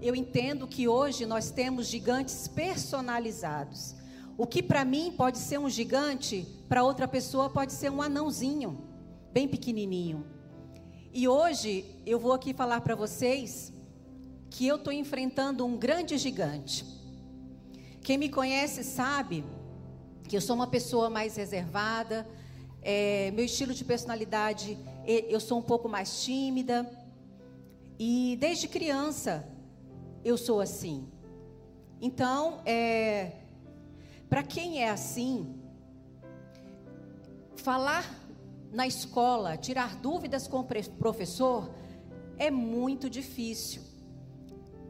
[0.00, 3.94] eu entendo que hoje nós temos gigantes personalizados.
[4.36, 8.86] O que para mim pode ser um gigante, para outra pessoa pode ser um anãozinho,
[9.32, 10.26] bem pequenininho.
[11.12, 13.72] E hoje eu vou aqui falar para vocês
[14.50, 16.84] que eu estou enfrentando um grande gigante.
[18.02, 19.44] Quem me conhece sabe
[20.28, 22.28] que eu sou uma pessoa mais reservada,
[22.82, 26.88] é, meu estilo de personalidade, eu sou um pouco mais tímida.
[27.98, 29.55] E desde criança
[30.26, 31.06] eu sou assim.
[32.00, 33.30] Então, é,
[34.28, 35.54] para quem é assim,
[37.54, 38.04] falar
[38.72, 40.64] na escola, tirar dúvidas com o
[40.98, 41.70] professor
[42.36, 43.82] é muito difícil.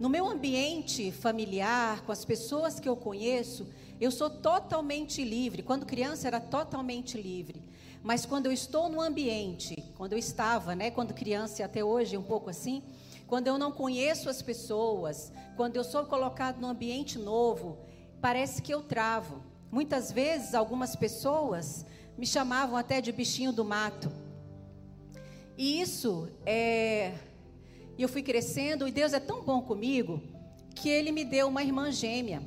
[0.01, 3.69] No meu ambiente familiar, com as pessoas que eu conheço,
[4.01, 5.63] eu sou totalmente livre.
[5.63, 7.63] Quando criança era totalmente livre.
[8.03, 12.17] Mas quando eu estou no ambiente, quando eu estava, né, quando criança e até hoje
[12.17, 12.83] um pouco assim,
[13.27, 17.79] quando eu não conheço as pessoas, quando eu sou colocado num ambiente novo,
[18.21, 19.43] parece que eu travo.
[19.71, 21.85] Muitas vezes algumas pessoas
[22.17, 24.11] me chamavam até de bichinho do mato.
[25.59, 27.15] E isso é
[27.99, 30.23] eu fui crescendo, e Deus é tão bom comigo,
[30.75, 32.43] que Ele me deu uma irmã gêmea.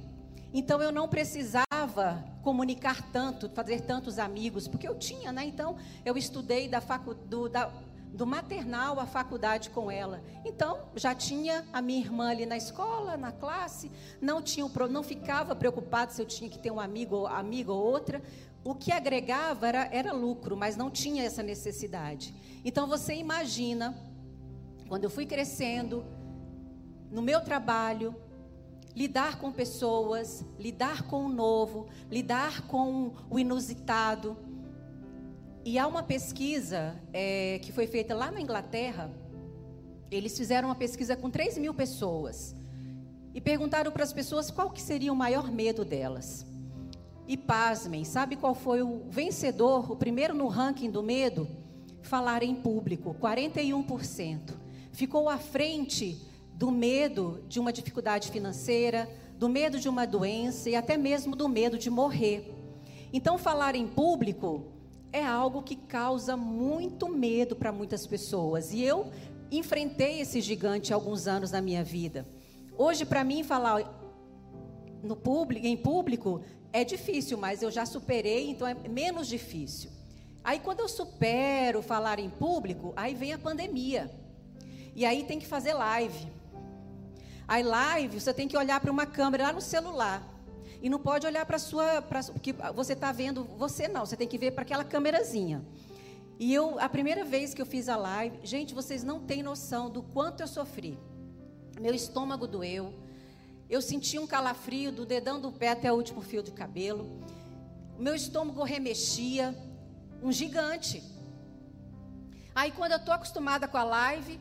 [0.53, 5.45] Então eu não precisava comunicar tanto, fazer tantos amigos, porque eu tinha, né?
[5.45, 5.75] Então
[6.05, 7.71] eu estudei da facu, do, da,
[8.13, 10.21] do maternal à faculdade com ela.
[10.43, 15.55] Então já tinha a minha irmã ali na escola, na classe, não tinha, não ficava
[15.55, 18.21] preocupado se eu tinha que ter um amigo, amigo ou outra.
[18.63, 22.33] O que agregava era, era lucro, mas não tinha essa necessidade.
[22.65, 23.97] Então você imagina
[24.87, 26.03] quando eu fui crescendo,
[27.11, 28.15] no meu trabalho,
[28.95, 34.35] lidar com pessoas, lidar com o novo, lidar com o inusitado.
[35.65, 39.11] E há uma pesquisa é, que foi feita lá na Inglaterra.
[40.09, 42.55] Eles fizeram uma pesquisa com 3 mil pessoas
[43.33, 46.45] e perguntaram para as pessoas qual que seria o maior medo delas.
[47.27, 51.47] E pasmem, sabe qual foi o vencedor, o primeiro no ranking do medo?
[52.01, 54.59] Falar em público, 41%
[54.91, 56.19] ficou à frente
[56.53, 61.47] do medo de uma dificuldade financeira, do medo de uma doença e até mesmo do
[61.47, 62.53] medo de morrer.
[63.13, 64.65] Então, falar em público
[65.11, 68.71] é algo que causa muito medo para muitas pessoas.
[68.71, 69.11] E eu
[69.51, 72.25] enfrentei esse gigante há alguns anos na minha vida.
[72.77, 73.83] Hoje, para mim, falar
[75.03, 76.41] no público, em público
[76.71, 79.89] é difícil, mas eu já superei, então é menos difícil.
[80.43, 84.09] Aí, quando eu supero falar em público, aí vem a pandemia.
[84.95, 86.27] E aí tem que fazer live.
[87.47, 90.23] Aí live, você tem que olhar para uma câmera lá no celular.
[90.81, 92.01] E não pode olhar para sua.
[92.01, 93.43] Pra, que você está vendo.
[93.57, 95.63] Você não, você tem que ver para aquela câmerazinha.
[96.39, 99.89] E eu, a primeira vez que eu fiz a live, gente, vocês não têm noção
[99.89, 100.97] do quanto eu sofri.
[101.79, 102.93] Meu estômago doeu.
[103.69, 107.21] Eu senti um calafrio do dedão do pé até o último fio de cabelo.
[107.97, 109.53] Meu estômago remexia.
[110.23, 111.03] Um gigante.
[112.55, 114.39] Aí quando eu estou acostumada com a live,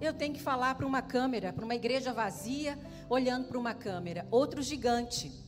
[0.00, 2.78] eu tenho que falar para uma câmera, para uma igreja vazia,
[3.08, 4.26] olhando para uma câmera.
[4.30, 5.43] Outro gigante.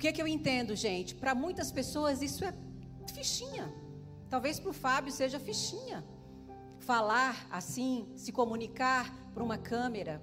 [0.00, 1.14] Que, é que eu entendo, gente?
[1.14, 2.54] Para muitas pessoas isso é
[3.12, 3.70] fichinha.
[4.30, 6.02] Talvez para o Fábio seja fichinha.
[6.78, 10.22] Falar assim, se comunicar para uma câmera.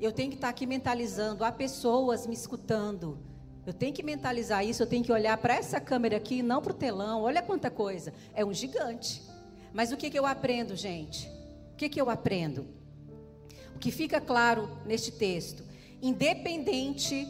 [0.00, 1.44] Eu tenho que estar aqui mentalizando.
[1.44, 3.20] Há pessoas me escutando.
[3.64, 4.82] Eu tenho que mentalizar isso.
[4.82, 7.22] Eu tenho que olhar para essa câmera aqui, não para o telão.
[7.22, 8.12] Olha quanta coisa.
[8.34, 9.22] É um gigante.
[9.72, 11.28] Mas o que, que eu aprendo, gente?
[11.72, 12.66] O que, que eu aprendo?
[13.76, 15.62] O que fica claro neste texto,
[16.02, 17.28] independente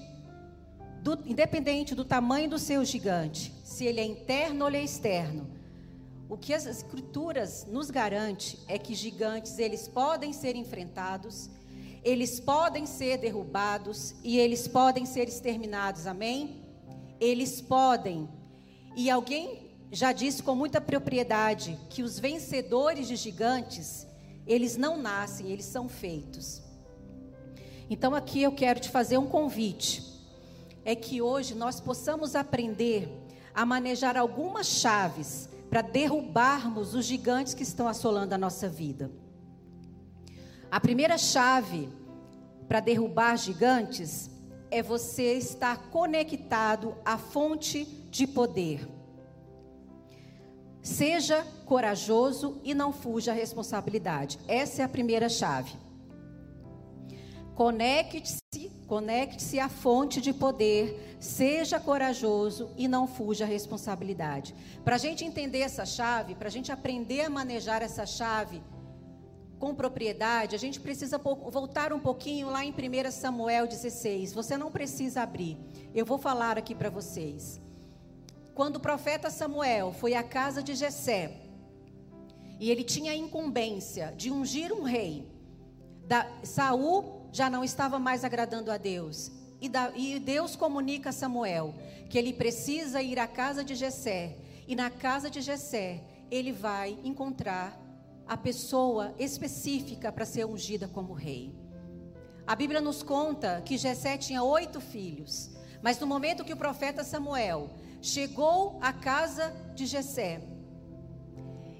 [1.02, 5.50] do, independente do tamanho do seu gigante, se ele é interno ou ele é externo,
[6.28, 11.50] o que as escrituras nos garante é que gigantes eles podem ser enfrentados,
[12.04, 16.06] eles podem ser derrubados e eles podem ser exterminados.
[16.06, 16.62] Amém?
[17.20, 18.28] Eles podem.
[18.96, 24.06] E alguém já disse com muita propriedade que os vencedores de gigantes,
[24.46, 26.62] eles não nascem, eles são feitos.
[27.90, 30.11] Então aqui eu quero te fazer um convite.
[30.84, 33.08] É que hoje nós possamos aprender
[33.54, 39.10] a manejar algumas chaves para derrubarmos os gigantes que estão assolando a nossa vida.
[40.70, 41.88] A primeira chave
[42.66, 44.30] para derrubar gigantes
[44.70, 48.88] é você estar conectado à fonte de poder.
[50.82, 54.38] Seja corajoso e não fuja à responsabilidade.
[54.48, 55.72] Essa é a primeira chave.
[57.54, 58.41] Conecte-se,
[58.92, 64.54] conecte-se à fonte de poder, seja corajoso e não fuja à responsabilidade.
[64.84, 68.62] Para a gente entender essa chave, para a gente aprender a manejar essa chave
[69.58, 74.34] com propriedade, a gente precisa voltar um pouquinho lá em 1 Samuel 16.
[74.34, 75.56] Você não precisa abrir,
[75.94, 77.62] eu vou falar aqui para vocês
[78.54, 81.40] quando o profeta Samuel foi à casa de Jessé,
[82.60, 85.26] e ele tinha a incumbência de ungir um rei,
[86.06, 89.32] da, Saul já não estava mais agradando a Deus.
[89.60, 91.74] E, Deus comunica a Samuel
[92.10, 94.36] que ele precisa ir à casa de Jessé.
[94.68, 97.80] E na casa de Jessé, ele vai encontrar
[98.26, 101.54] a pessoa específica para ser ungida como rei.
[102.46, 107.04] A Bíblia nos conta que Jessé tinha oito filhos, mas no momento que o profeta
[107.04, 107.70] Samuel
[108.00, 110.42] chegou à casa de Jessé.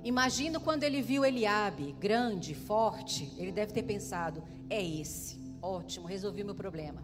[0.05, 5.41] Imagino quando ele viu Eliabe, grande, forte, ele deve ter pensado: é esse.
[5.62, 7.02] Ótimo, resolvi meu problema.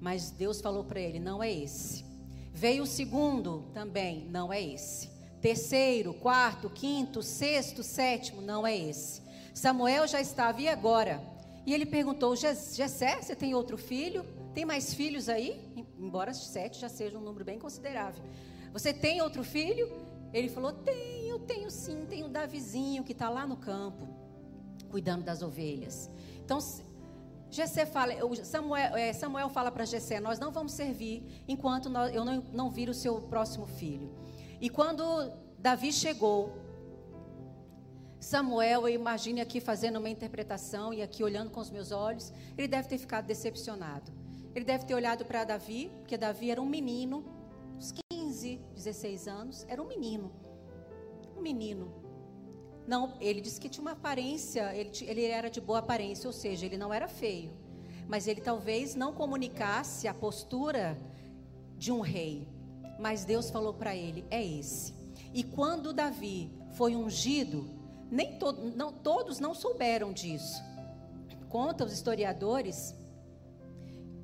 [0.00, 2.04] Mas Deus falou para ele: não é esse.
[2.52, 5.10] Veio o segundo também, não é esse.
[5.40, 9.20] Terceiro, quarto, quinto, sexto, sétimo, não é esse.
[9.52, 11.20] Samuel já estava, e agora?
[11.66, 14.24] E ele perguntou: Jessé, você tem outro filho?
[14.54, 15.60] Tem mais filhos aí?
[15.98, 18.22] Embora sete já seja um número bem considerável.
[18.72, 19.90] Você tem outro filho?
[20.32, 24.08] Ele falou: Tenho, tenho sim, tenho Davizinho que está lá no campo,
[24.90, 26.08] cuidando das ovelhas.
[26.44, 26.58] Então,
[27.54, 32.42] Jessé fala, Samuel, é, Samuel fala para Jessé: Nós não vamos servir enquanto eu não,
[32.52, 34.10] não vir o seu próximo filho.
[34.60, 35.04] E quando
[35.56, 36.52] Davi chegou,
[38.18, 42.66] Samuel, eu imagine aqui fazendo uma interpretação e aqui olhando com os meus olhos, ele
[42.66, 44.10] deve ter ficado decepcionado.
[44.52, 47.24] Ele deve ter olhado para Davi, porque Davi era um menino,
[47.76, 50.32] uns 15, 16 anos, era um menino.
[51.36, 52.03] Um menino.
[52.86, 56.66] Não, ele disse que tinha uma aparência, ele, ele era de boa aparência, ou seja,
[56.66, 57.50] ele não era feio.
[58.06, 60.98] Mas ele talvez não comunicasse a postura
[61.78, 62.46] de um rei.
[62.98, 64.92] Mas Deus falou para ele: é esse.
[65.32, 67.68] E quando Davi foi ungido,
[68.10, 70.62] nem to, não, todos não souberam disso.
[71.48, 72.94] Conta os historiadores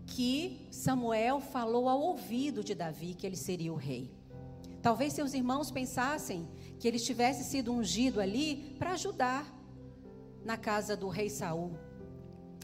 [0.07, 4.11] que Samuel falou ao ouvido de Davi que ele seria o rei.
[4.83, 6.49] Talvez seus irmãos pensassem
[6.81, 9.47] que ele tivesse sido ungido ali para ajudar
[10.43, 11.73] na casa do rei Saul.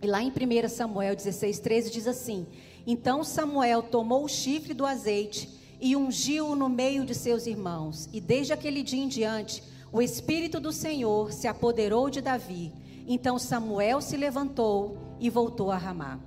[0.03, 2.47] E lá em 1 Samuel 16, 13 diz assim:
[2.87, 8.09] Então Samuel tomou o chifre do azeite e ungiu-o no meio de seus irmãos.
[8.11, 9.63] E desde aquele dia em diante,
[9.93, 12.73] o Espírito do Senhor se apoderou de Davi.
[13.07, 16.19] Então Samuel se levantou e voltou a Ramá.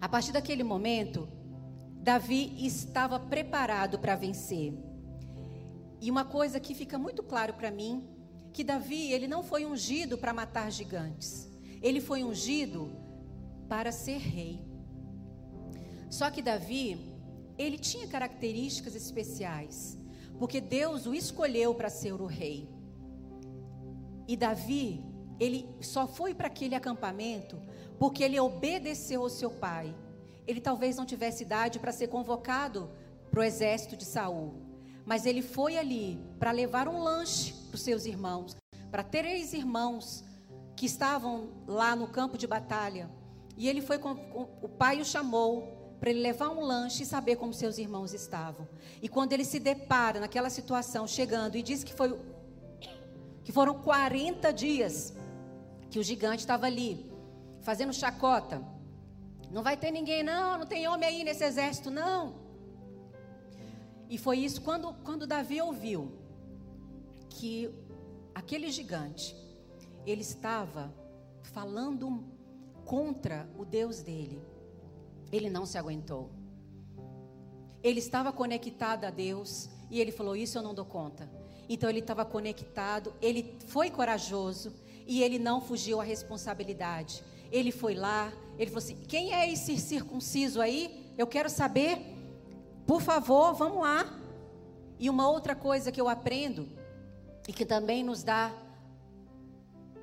[0.00, 1.28] A partir daquele momento,
[1.96, 4.72] Davi estava preparado para vencer.
[6.00, 8.08] E uma coisa que fica muito claro para mim,
[8.52, 11.48] que Davi, ele não foi ungido para matar gigantes.
[11.82, 12.90] Ele foi ungido
[13.68, 14.64] para ser rei.
[16.08, 16.98] Só que Davi,
[17.56, 19.98] ele tinha características especiais,
[20.38, 22.68] porque Deus o escolheu para ser o rei.
[24.26, 25.04] E Davi,
[25.38, 27.60] ele só foi para aquele acampamento
[27.98, 29.94] porque ele obedeceu ao seu pai.
[30.46, 32.90] Ele talvez não tivesse idade para ser convocado
[33.30, 34.69] para o exército de Saul,
[35.04, 38.56] mas ele foi ali para levar um lanche para os seus irmãos,
[38.90, 40.24] para três irmãos
[40.76, 43.10] que estavam lá no campo de batalha.
[43.56, 47.06] E ele foi com, com o pai o chamou para ele levar um lanche e
[47.06, 48.66] saber como seus irmãos estavam.
[49.02, 52.18] E quando ele se depara naquela situação, chegando e diz que foi
[53.44, 55.14] que foram 40 dias
[55.90, 57.10] que o gigante estava ali
[57.60, 58.62] fazendo chacota.
[59.50, 62.39] Não vai ter ninguém, não, não tem homem aí nesse exército, não.
[64.10, 66.12] E foi isso quando, quando Davi ouviu
[67.28, 67.70] que
[68.34, 69.36] aquele gigante,
[70.04, 70.92] ele estava
[71.42, 72.24] falando
[72.84, 74.42] contra o Deus dele.
[75.30, 76.28] Ele não se aguentou.
[77.84, 81.30] Ele estava conectado a Deus e ele falou: Isso eu não dou conta.
[81.68, 84.74] Então ele estava conectado, ele foi corajoso
[85.06, 87.22] e ele não fugiu à responsabilidade.
[87.52, 91.12] Ele foi lá, ele falou assim: quem é esse circunciso aí?
[91.16, 92.19] Eu quero saber.
[92.90, 94.04] Por favor, vamos lá.
[94.98, 96.68] E uma outra coisa que eu aprendo,
[97.46, 98.52] e que também nos dá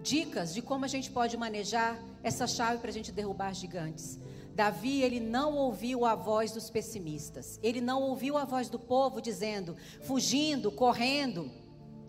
[0.01, 4.17] dicas de como a gente pode manejar essa chave para a gente derrubar gigantes.
[4.55, 7.59] Davi, ele não ouviu a voz dos pessimistas.
[7.61, 11.51] Ele não ouviu a voz do povo dizendo, fugindo, correndo,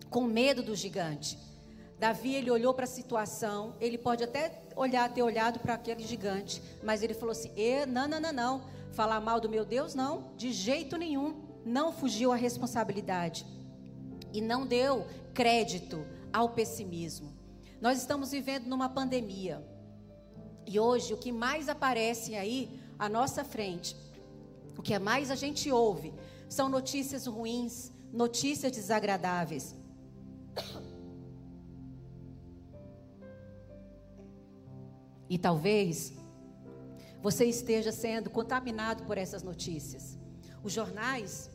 [0.09, 1.37] com medo do gigante.
[1.99, 6.63] Davi, ele olhou para a situação, ele pode até olhar, ter olhado para aquele gigante,
[6.81, 10.33] mas ele falou assim: e, não, não, não, não, falar mal do meu Deus, não,
[10.35, 13.45] de jeito nenhum, não fugiu à responsabilidade
[14.33, 17.31] e não deu crédito ao pessimismo.
[17.79, 19.65] Nós estamos vivendo numa pandemia
[20.67, 23.95] e hoje o que mais aparece aí à nossa frente,
[24.77, 26.13] o que mais a gente ouve,
[26.49, 29.77] são notícias ruins, notícias desagradáveis.
[35.29, 36.18] E talvez
[37.21, 40.17] você esteja sendo contaminado por essas notícias.
[40.63, 41.49] Os jornais,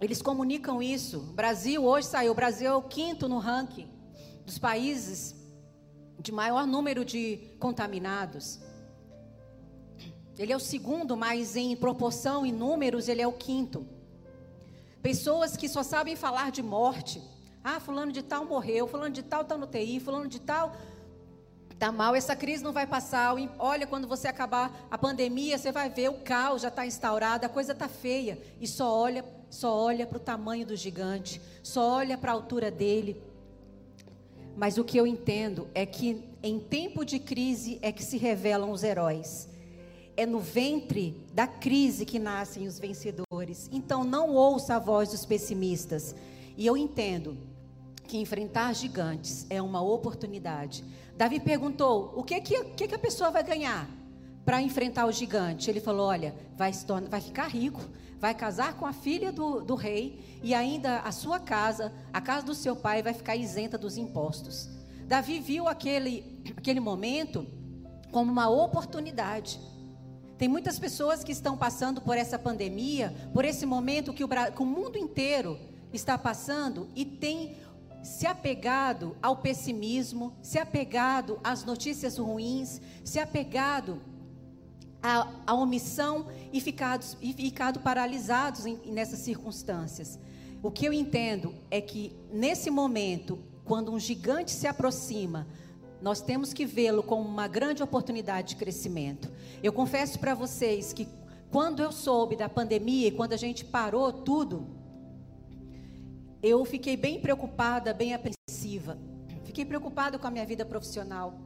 [0.00, 1.18] eles comunicam isso.
[1.18, 3.88] O Brasil hoje saiu, o Brasil é o quinto no ranking
[4.44, 5.34] dos países
[6.18, 8.60] de maior número de contaminados.
[10.38, 13.86] Ele é o segundo, mas em proporção e números ele é o quinto.
[15.02, 17.22] Pessoas que só sabem falar de morte.
[17.62, 20.74] Ah, fulano de tal morreu, fulano de tal está no TI, fulano de tal
[21.82, 23.34] Tá mal, essa crise não vai passar.
[23.58, 27.48] Olha, quando você acabar a pandemia, você vai ver o caos já está instaurado, a
[27.48, 28.38] coisa está feia.
[28.60, 32.70] E só olha, só olha para o tamanho do gigante, só olha para a altura
[32.70, 33.20] dele.
[34.56, 38.70] Mas o que eu entendo é que em tempo de crise é que se revelam
[38.70, 39.48] os heróis.
[40.16, 43.68] É no ventre da crise que nascem os vencedores.
[43.72, 46.14] Então não ouça a voz dos pessimistas.
[46.56, 47.36] E eu entendo
[48.06, 50.84] que enfrentar gigantes é uma oportunidade.
[51.16, 53.88] Davi perguntou: o que, que, que, que a pessoa vai ganhar
[54.44, 55.70] para enfrentar o gigante?
[55.70, 56.72] Ele falou: olha, vai,
[57.08, 57.80] vai ficar rico,
[58.18, 62.46] vai casar com a filha do, do rei e ainda a sua casa, a casa
[62.46, 64.68] do seu pai, vai ficar isenta dos impostos.
[65.06, 67.46] Davi viu aquele, aquele momento
[68.10, 69.60] como uma oportunidade.
[70.38, 74.62] Tem muitas pessoas que estão passando por essa pandemia, por esse momento que o, que
[74.62, 75.58] o mundo inteiro
[75.92, 77.56] está passando e tem
[78.02, 84.00] se apegado ao pessimismo, se apegado às notícias ruins, se apegado
[85.02, 90.18] à, à omissão e ficado, e ficado paralisados em, nessas circunstâncias.
[90.62, 95.46] O que eu entendo é que nesse momento, quando um gigante se aproxima,
[96.00, 99.30] nós temos que vê-lo como uma grande oportunidade de crescimento.
[99.62, 101.08] Eu confesso para vocês que
[101.50, 104.66] quando eu soube da pandemia e quando a gente parou tudo,
[106.42, 108.98] eu fiquei bem preocupada, bem apreensiva.
[109.44, 111.38] Fiquei preocupada com a minha vida profissional.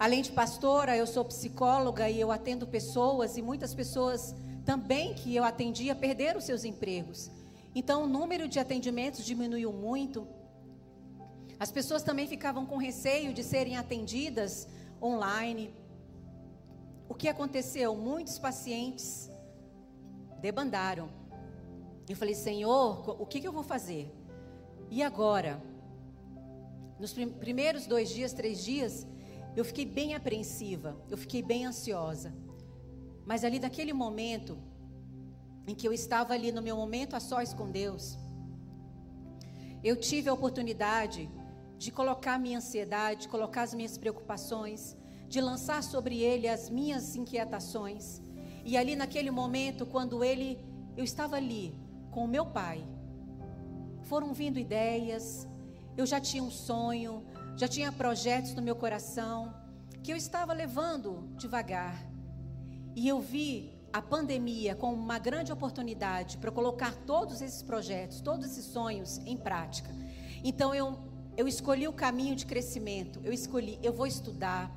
[0.00, 5.36] Além de pastora, eu sou psicóloga e eu atendo pessoas e muitas pessoas também que
[5.36, 7.30] eu atendia perderam seus empregos.
[7.74, 10.26] Então o número de atendimentos diminuiu muito.
[11.58, 14.66] As pessoas também ficavam com receio de serem atendidas
[15.00, 15.72] online.
[17.08, 17.94] O que aconteceu?
[17.94, 19.30] Muitos pacientes
[20.40, 21.19] debandaram.
[22.10, 24.12] Eu falei, Senhor, o que, que eu vou fazer?
[24.90, 25.62] E agora?
[26.98, 29.06] Nos primeiros dois dias, três dias,
[29.56, 32.34] eu fiquei bem apreensiva, eu fiquei bem ansiosa.
[33.24, 34.58] Mas ali naquele momento,
[35.68, 38.18] em que eu estava ali no meu momento a sós com Deus,
[39.84, 41.30] eu tive a oportunidade
[41.78, 44.96] de colocar minha ansiedade, de colocar as minhas preocupações,
[45.28, 48.20] de lançar sobre Ele as minhas inquietações.
[48.64, 50.58] E ali naquele momento, quando Ele,
[50.96, 51.72] eu estava ali,
[52.10, 52.84] com o meu pai.
[54.02, 55.48] Foram vindo ideias,
[55.96, 57.24] eu já tinha um sonho,
[57.56, 59.54] já tinha projetos no meu coração,
[60.02, 62.06] que eu estava levando devagar.
[62.96, 68.46] E eu vi a pandemia como uma grande oportunidade para colocar todos esses projetos, todos
[68.46, 69.90] esses sonhos em prática.
[70.42, 70.98] Então eu,
[71.36, 74.74] eu escolhi o caminho de crescimento, eu escolhi, eu vou estudar,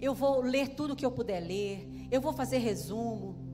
[0.00, 3.45] eu vou ler tudo que eu puder ler, eu vou fazer resumo,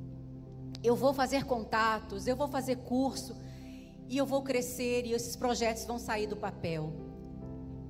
[0.82, 3.36] eu vou fazer contatos, eu vou fazer curso
[4.08, 6.92] e eu vou crescer e esses projetos vão sair do papel.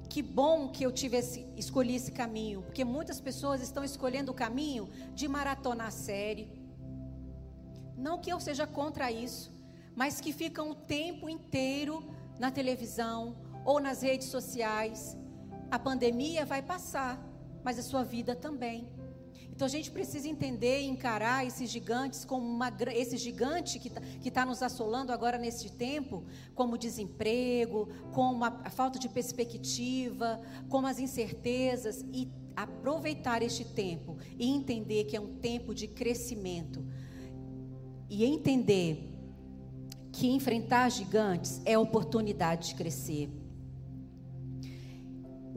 [0.08, 4.34] Que bom que eu tive esse, escolhi esse caminho, porque muitas pessoas estão escolhendo o
[4.34, 6.52] caminho de maratonar série.
[7.96, 9.50] Não que eu seja contra isso,
[9.96, 12.04] mas que ficam o tempo inteiro
[12.38, 15.16] na televisão ou nas redes sociais.
[15.70, 17.18] A pandemia vai passar,
[17.64, 18.90] mas a sua vida também.
[19.62, 24.40] Então a gente precisa entender e encarar esses gigantes como uma esse gigante que está
[24.40, 30.88] tá nos assolando agora neste tempo, como desemprego, como a, a falta de perspectiva, como
[30.88, 36.84] as incertezas e aproveitar este tempo e entender que é um tempo de crescimento
[38.10, 39.08] e entender
[40.10, 43.41] que enfrentar gigantes é oportunidade de crescer.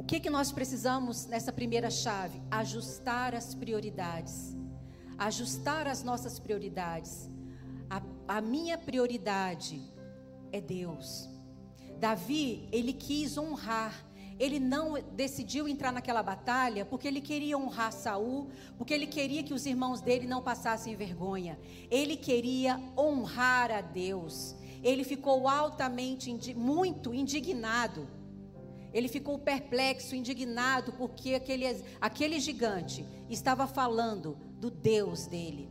[0.07, 2.39] Que, que nós precisamos nessa primeira chave?
[2.51, 4.55] Ajustar as prioridades.
[5.17, 7.27] Ajustar as nossas prioridades.
[7.89, 8.03] A,
[8.37, 9.81] a minha prioridade
[10.51, 11.27] é Deus.
[11.99, 14.05] Davi, ele quis honrar.
[14.37, 19.55] Ele não decidiu entrar naquela batalha porque ele queria honrar Saul, porque ele queria que
[19.55, 21.57] os irmãos dele não passassem vergonha.
[21.89, 24.55] Ele queria honrar a Deus.
[24.83, 28.07] Ele ficou altamente, muito indignado
[28.95, 31.65] ele ficou perplexo, indignado, porque aquele,
[31.99, 35.69] aquele gigante estava falando do Deus dele.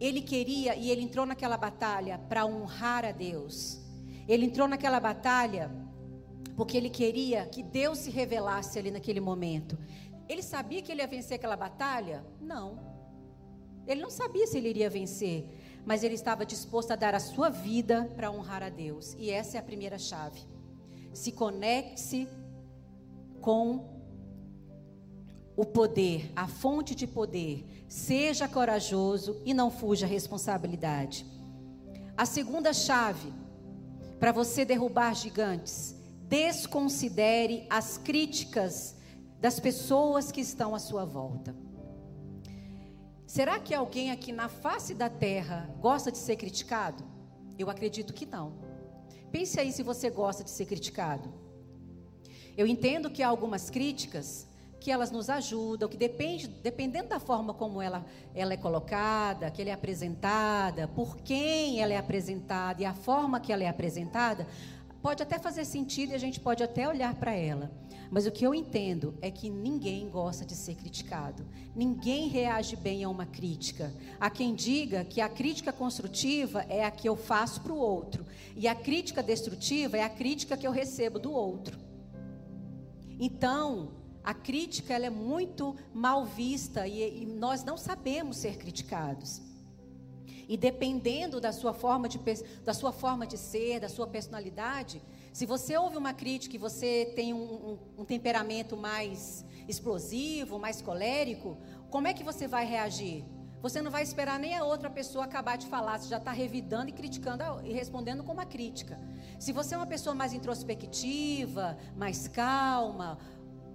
[0.00, 3.82] Ele queria e ele entrou naquela batalha para honrar a Deus.
[4.26, 5.70] Ele entrou naquela batalha
[6.56, 9.76] porque ele queria que Deus se revelasse ali naquele momento.
[10.26, 12.24] Ele sabia que ele ia vencer aquela batalha?
[12.40, 12.80] Não.
[13.86, 15.46] Ele não sabia se ele iria vencer,
[15.84, 19.14] mas ele estava disposto a dar a sua vida para honrar a Deus.
[19.18, 20.40] E essa é a primeira chave.
[21.12, 22.28] Se conecte
[23.40, 23.88] com
[25.56, 27.84] o poder, a fonte de poder.
[27.88, 31.26] Seja corajoso e não fuja a responsabilidade.
[32.16, 33.32] A segunda chave
[34.18, 35.94] para você derrubar gigantes:
[36.28, 38.96] desconsidere as críticas
[39.40, 41.54] das pessoas que estão à sua volta.
[43.26, 47.04] Será que alguém aqui na face da terra gosta de ser criticado?
[47.58, 48.69] Eu acredito que não.
[49.30, 51.32] Pense aí se você gosta de ser criticado.
[52.56, 54.46] Eu entendo que há algumas críticas
[54.80, 58.04] que elas nos ajudam, que depende, dependendo da forma como ela,
[58.34, 63.38] ela é colocada, que ela é apresentada, por quem ela é apresentada e a forma
[63.38, 64.46] que ela é apresentada,
[65.02, 67.70] pode até fazer sentido e a gente pode até olhar para ela.
[68.10, 71.46] Mas o que eu entendo é que ninguém gosta de ser criticado.
[71.76, 73.94] Ninguém reage bem a uma crítica.
[74.18, 78.26] Há quem diga que a crítica construtiva é a que eu faço para o outro,
[78.56, 81.78] e a crítica destrutiva é a crítica que eu recebo do outro.
[83.18, 83.92] Então,
[84.24, 89.49] a crítica ela é muito mal vista e, e nós não sabemos ser criticados.
[90.50, 92.18] E dependendo da sua forma de,
[92.64, 95.00] da sua forma de ser, da sua personalidade,
[95.32, 100.82] se você ouve uma crítica e você tem um, um, um, temperamento mais explosivo, mais
[100.82, 101.56] colérico,
[101.88, 103.24] como é que você vai reagir?
[103.62, 106.88] Você não vai esperar nem a outra pessoa acabar de falar, você já está revidando
[106.88, 108.98] e criticando e respondendo com uma crítica.
[109.38, 113.18] Se você é uma pessoa mais introspectiva, mais calma,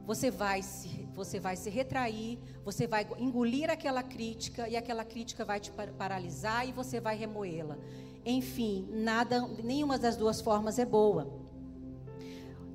[0.06, 5.44] você vai se, você vai se retrair, você vai engolir aquela crítica e aquela crítica
[5.44, 7.78] vai te paralisar e você vai remoê-la.
[8.26, 11.32] Enfim, nada, nenhuma das duas formas é boa.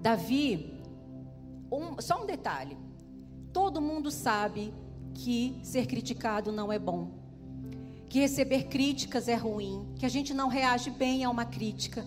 [0.00, 0.80] Davi,
[1.70, 2.76] um, só um detalhe.
[3.52, 4.72] Todo mundo sabe
[5.14, 7.10] que ser criticado não é bom.
[8.08, 12.04] Que receber críticas é ruim, que a gente não reage bem a uma crítica.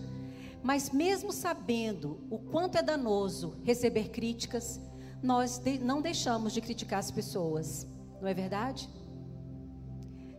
[0.61, 4.81] Mas mesmo sabendo o quanto é danoso receber críticas,
[5.23, 7.87] nós não deixamos de criticar as pessoas,
[8.21, 8.89] não é verdade?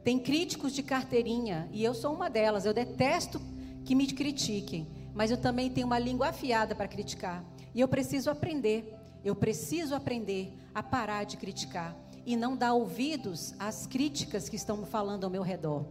[0.04, 3.40] Tem críticos de carteirinha, e eu sou uma delas, eu detesto
[3.84, 7.42] que me critiquem, mas eu também tenho uma língua afiada para criticar,
[7.74, 13.54] e eu preciso aprender, eu preciso aprender a parar de criticar e não dar ouvidos
[13.58, 15.86] às críticas que estão falando ao meu redor.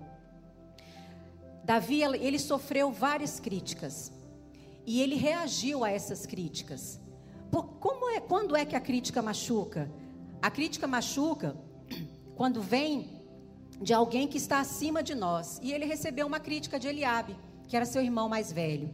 [1.64, 4.12] Davi, ele sofreu várias críticas,
[4.86, 7.00] e ele reagiu a essas críticas.
[7.62, 9.92] Como é, quando é que a crítica machuca?
[10.42, 11.56] A crítica machuca
[12.36, 13.22] quando vem
[13.82, 15.60] de alguém que está acima de nós.
[15.62, 17.36] E ele recebeu uma crítica de Eliabe,
[17.68, 18.94] que era seu irmão mais velho.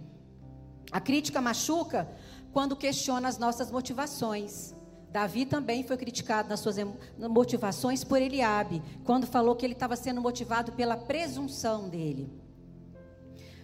[0.92, 2.10] A crítica machuca
[2.52, 4.74] quando questiona as nossas motivações.
[5.12, 6.76] Davi também foi criticado nas suas
[7.18, 12.32] motivações por Eliabe, quando falou que ele estava sendo motivado pela presunção dele.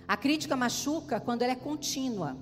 [0.07, 2.37] A crítica machuca quando ela é contínua.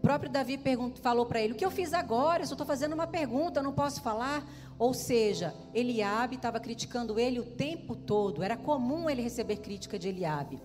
[0.00, 0.58] O próprio Davi
[1.02, 2.42] falou para ele: O que eu fiz agora?
[2.42, 4.42] Eu só estou fazendo uma pergunta, não posso falar.
[4.78, 8.42] Ou seja, Eliabe estava criticando ele o tempo todo.
[8.42, 10.58] Era comum ele receber crítica de Eliabe.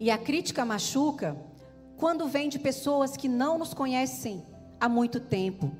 [0.00, 1.36] E a crítica machuca
[1.98, 4.42] quando vem de pessoas que não nos conhecem
[4.80, 5.70] há muito tempo.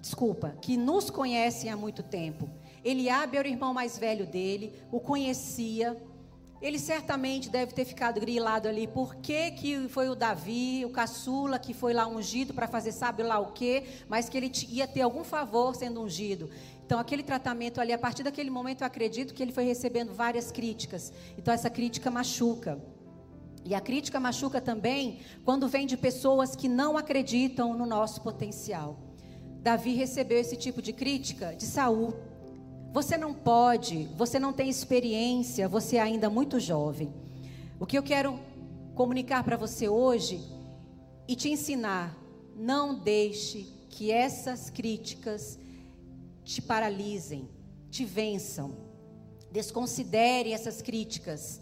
[0.00, 2.48] Desculpa, que nos conhecem há muito tempo.
[2.84, 5.96] Eliabe era o irmão mais velho dele, o conhecia,
[6.60, 8.86] ele certamente deve ter ficado grilado ali.
[8.86, 13.22] Por que, que foi o Davi, o caçula, que foi lá ungido para fazer sabe
[13.22, 16.50] lá o quê, mas que ele ia ter algum favor sendo ungido.
[16.84, 20.50] Então, aquele tratamento ali, a partir daquele momento, eu acredito que ele foi recebendo várias
[20.50, 21.12] críticas.
[21.36, 22.82] Então, essa crítica machuca.
[23.64, 28.98] E a crítica machuca também quando vem de pessoas que não acreditam no nosso potencial.
[29.60, 32.14] Davi recebeu esse tipo de crítica de Saul.
[32.92, 37.12] Você não pode, você não tem experiência, você é ainda muito jovem.
[37.78, 38.38] O que eu quero
[38.94, 40.40] comunicar para você hoje
[41.28, 42.16] e te ensinar,
[42.56, 45.58] não deixe que essas críticas
[46.42, 47.48] te paralisem,
[47.90, 48.72] te vençam.
[49.52, 51.60] Desconsidere essas críticas,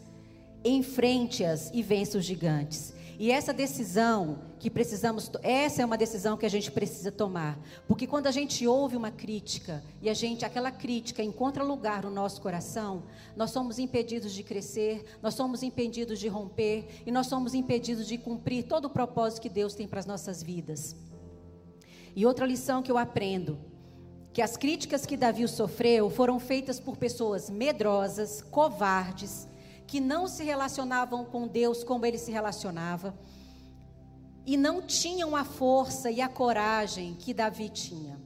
[0.64, 2.94] enfrente-as e vença os gigantes.
[3.18, 7.58] E essa decisão que precisamos, essa é uma decisão que a gente precisa tomar,
[7.88, 12.10] porque quando a gente ouve uma crítica e a gente aquela crítica encontra lugar no
[12.10, 13.04] nosso coração,
[13.34, 18.18] nós somos impedidos de crescer, nós somos impedidos de romper e nós somos impedidos de
[18.18, 20.94] cumprir todo o propósito que Deus tem para as nossas vidas.
[22.14, 23.58] E outra lição que eu aprendo,
[24.32, 29.48] que as críticas que Davi sofreu foram feitas por pessoas medrosas, covardes,
[29.86, 33.16] que não se relacionavam com Deus como ele se relacionava
[34.46, 38.18] e não tinham a força e a coragem que Davi tinha.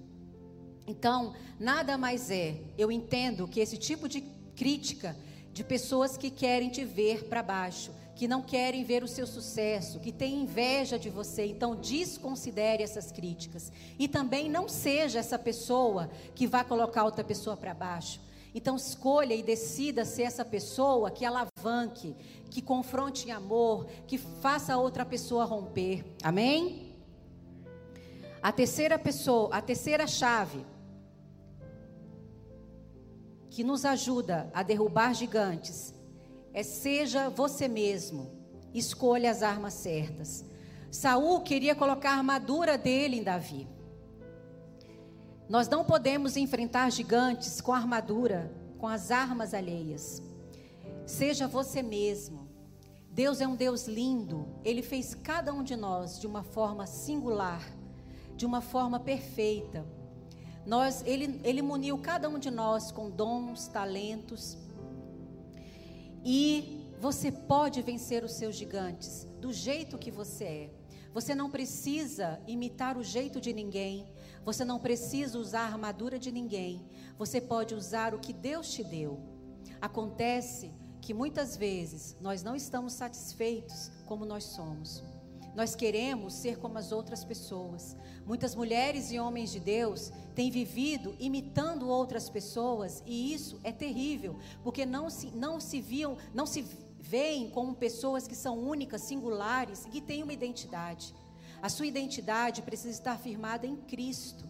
[0.86, 4.20] Então, nada mais é, eu entendo que esse tipo de
[4.54, 5.16] crítica
[5.52, 9.98] de pessoas que querem te ver para baixo, que não querem ver o seu sucesso,
[9.98, 13.72] que têm inveja de você, então desconsidere essas críticas.
[13.98, 18.20] E também não seja essa pessoa que vai colocar outra pessoa para baixo.
[18.55, 22.16] Então escolha e decida ser essa pessoa que alavanque,
[22.51, 26.05] que confronte em amor, que faça a outra pessoa romper.
[26.22, 26.96] Amém?
[28.42, 30.64] A terceira pessoa, a terceira chave
[33.51, 35.92] que nos ajuda a derrubar gigantes
[36.53, 38.38] é seja você mesmo.
[38.72, 40.44] Escolha as armas certas.
[40.90, 43.68] Saul queria colocar a armadura dele em Davi.
[45.51, 50.22] Nós não podemos enfrentar gigantes com armadura, com as armas alheias.
[51.05, 52.48] Seja você mesmo.
[53.11, 54.46] Deus é um Deus lindo.
[54.64, 57.68] Ele fez cada um de nós de uma forma singular,
[58.36, 59.84] de uma forma perfeita.
[60.64, 64.57] Nós, ele, ele muniu cada um de nós com dons, talentos.
[66.24, 70.70] E você pode vencer os seus gigantes do jeito que você é.
[71.12, 74.07] Você não precisa imitar o jeito de ninguém.
[74.45, 76.86] Você não precisa usar a armadura de ninguém.
[77.18, 79.20] Você pode usar o que Deus te deu.
[79.80, 85.03] Acontece que muitas vezes nós não estamos satisfeitos como nós somos.
[85.55, 87.97] Nós queremos ser como as outras pessoas.
[88.24, 94.38] Muitas mulheres e homens de Deus têm vivido imitando outras pessoas e isso é terrível,
[94.62, 96.64] porque não se, não se viam, não se
[97.01, 101.14] veem como pessoas que são únicas, singulares e que têm uma identidade.
[101.62, 104.48] A sua identidade precisa estar firmada em Cristo.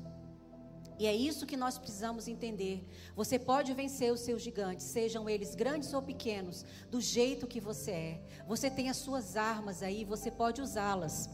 [0.98, 2.86] E é isso que nós precisamos entender.
[3.16, 7.90] Você pode vencer os seus gigantes, sejam eles grandes ou pequenos, do jeito que você
[7.90, 8.22] é.
[8.46, 11.28] Você tem as suas armas aí, você pode usá-las.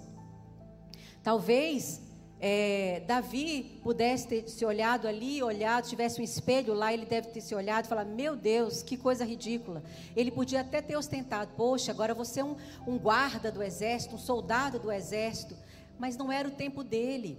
[1.21, 2.01] Talvez
[2.39, 7.41] é, Davi pudesse ter se olhado ali, olhado, tivesse um espelho lá, ele deve ter
[7.41, 9.83] se olhado e falar: Meu Deus, que coisa ridícula.
[10.15, 12.57] Ele podia até ter ostentado: Poxa, agora você é um,
[12.87, 15.57] um guarda do exército, um soldado do exército.
[15.99, 17.39] Mas não era o tempo dele.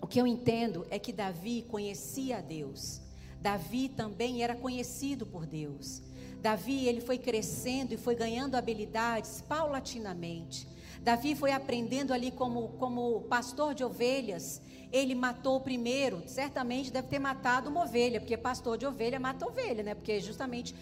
[0.00, 3.00] O que eu entendo é que Davi conhecia a Deus.
[3.40, 6.02] Davi também era conhecido por Deus.
[6.40, 10.68] Davi, ele foi crescendo e foi ganhando habilidades paulatinamente.
[11.02, 14.60] Davi foi aprendendo ali como, como pastor de ovelhas.
[14.92, 19.46] Ele matou o primeiro, certamente deve ter matado uma ovelha, porque pastor de ovelha mata
[19.46, 19.94] ovelha, né?
[19.94, 20.74] Porque justamente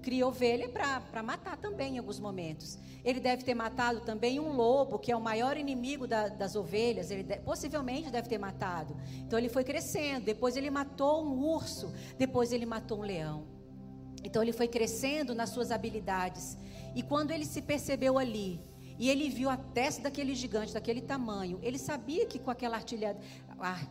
[0.00, 2.78] cria ovelha para matar também em alguns momentos.
[3.04, 7.10] Ele deve ter matado também um lobo, que é o maior inimigo da, das ovelhas.
[7.10, 8.96] Ele de, possivelmente deve ter matado.
[9.18, 10.24] Então ele foi crescendo.
[10.24, 11.92] Depois ele matou um urso.
[12.18, 13.46] Depois ele matou um leão.
[14.22, 16.58] Então ele foi crescendo nas suas habilidades.
[16.94, 18.60] E quando ele se percebeu ali,
[19.00, 21.58] e ele viu a testa daquele gigante, daquele tamanho.
[21.62, 22.76] Ele sabia que com aquela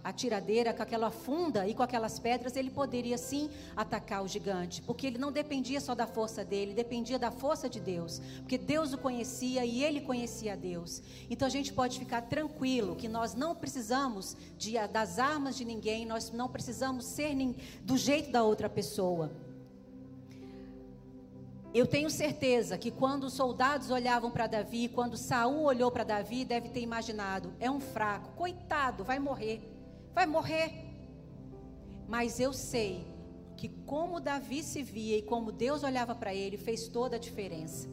[0.03, 4.81] atiradeira, com aquela funda e com aquelas pedras, ele poderia sim atacar o gigante.
[4.81, 8.21] Porque ele não dependia só da força dele, dependia da força de Deus.
[8.39, 11.01] Porque Deus o conhecia e ele conhecia Deus.
[11.29, 16.05] Então a gente pode ficar tranquilo que nós não precisamos de, das armas de ninguém,
[16.05, 17.29] nós não precisamos ser
[17.83, 19.31] do jeito da outra pessoa.
[21.71, 26.43] Eu tenho certeza que quando os soldados olhavam para Davi, quando Saul olhou para Davi,
[26.43, 29.61] deve ter imaginado: é um fraco, coitado, vai morrer,
[30.13, 30.85] vai morrer.
[32.07, 33.05] Mas eu sei
[33.55, 37.87] que como Davi se via e como Deus olhava para ele, fez toda a diferença.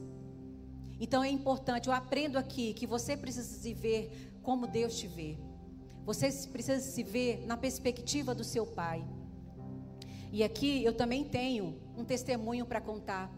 [0.99, 5.37] Então é importante, eu aprendo aqui que você precisa se ver como Deus te vê.
[6.07, 9.05] Você precisa se ver na perspectiva do seu pai.
[10.33, 13.31] E aqui eu também tenho um testemunho para contar.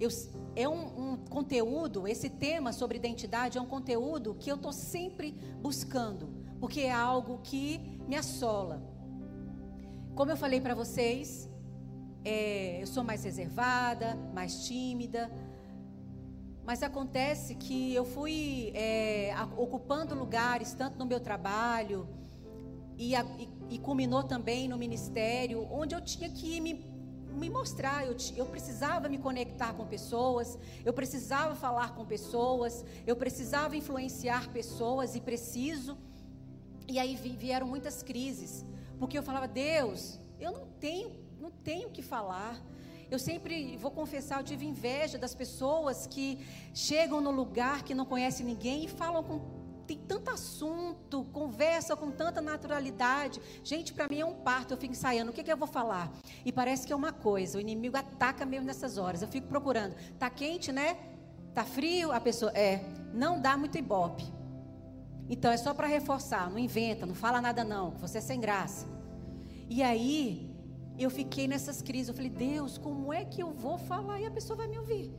[0.00, 0.08] Eu,
[0.56, 5.32] é um, um, conteúdo, esse tema sobre identidade é um conteúdo que eu estou sempre
[5.60, 8.82] buscando, porque é algo que me assola.
[10.14, 11.50] Como eu falei para vocês,
[12.24, 15.30] é, eu sou mais reservada, mais tímida,
[16.64, 22.08] mas acontece que eu fui é, ocupando lugares, tanto no meu trabalho,
[22.96, 26.89] e, e, e culminou também no ministério, onde eu tinha que me
[27.30, 33.16] me mostrar, eu, eu precisava me conectar com pessoas, eu precisava falar com pessoas, eu
[33.16, 35.96] precisava influenciar pessoas e preciso.
[36.88, 38.64] E aí vieram muitas crises,
[38.98, 42.60] porque eu falava, Deus, eu não tenho, não tenho o que falar.
[43.10, 46.38] Eu sempre vou confessar, eu tive inveja das pessoas que
[46.72, 49.59] chegam no lugar que não conhecem ninguém e falam com
[49.90, 53.40] tem tanto assunto, conversa com tanta naturalidade.
[53.64, 56.12] Gente, para mim é um parto, eu fico ensaiando, o que, que eu vou falar?
[56.44, 59.20] E parece que é uma coisa, o inimigo ataca mesmo nessas horas.
[59.20, 60.96] Eu fico procurando, tá quente, né?
[61.52, 64.24] Tá frio, a pessoa é, não dá muito ibope.
[65.28, 68.86] Então é só para reforçar, não inventa, não fala nada não, você é sem graça.
[69.68, 70.54] E aí
[70.96, 74.30] eu fiquei nessas crises, eu falei, Deus, como é que eu vou falar e a
[74.30, 75.12] pessoa vai me ouvir?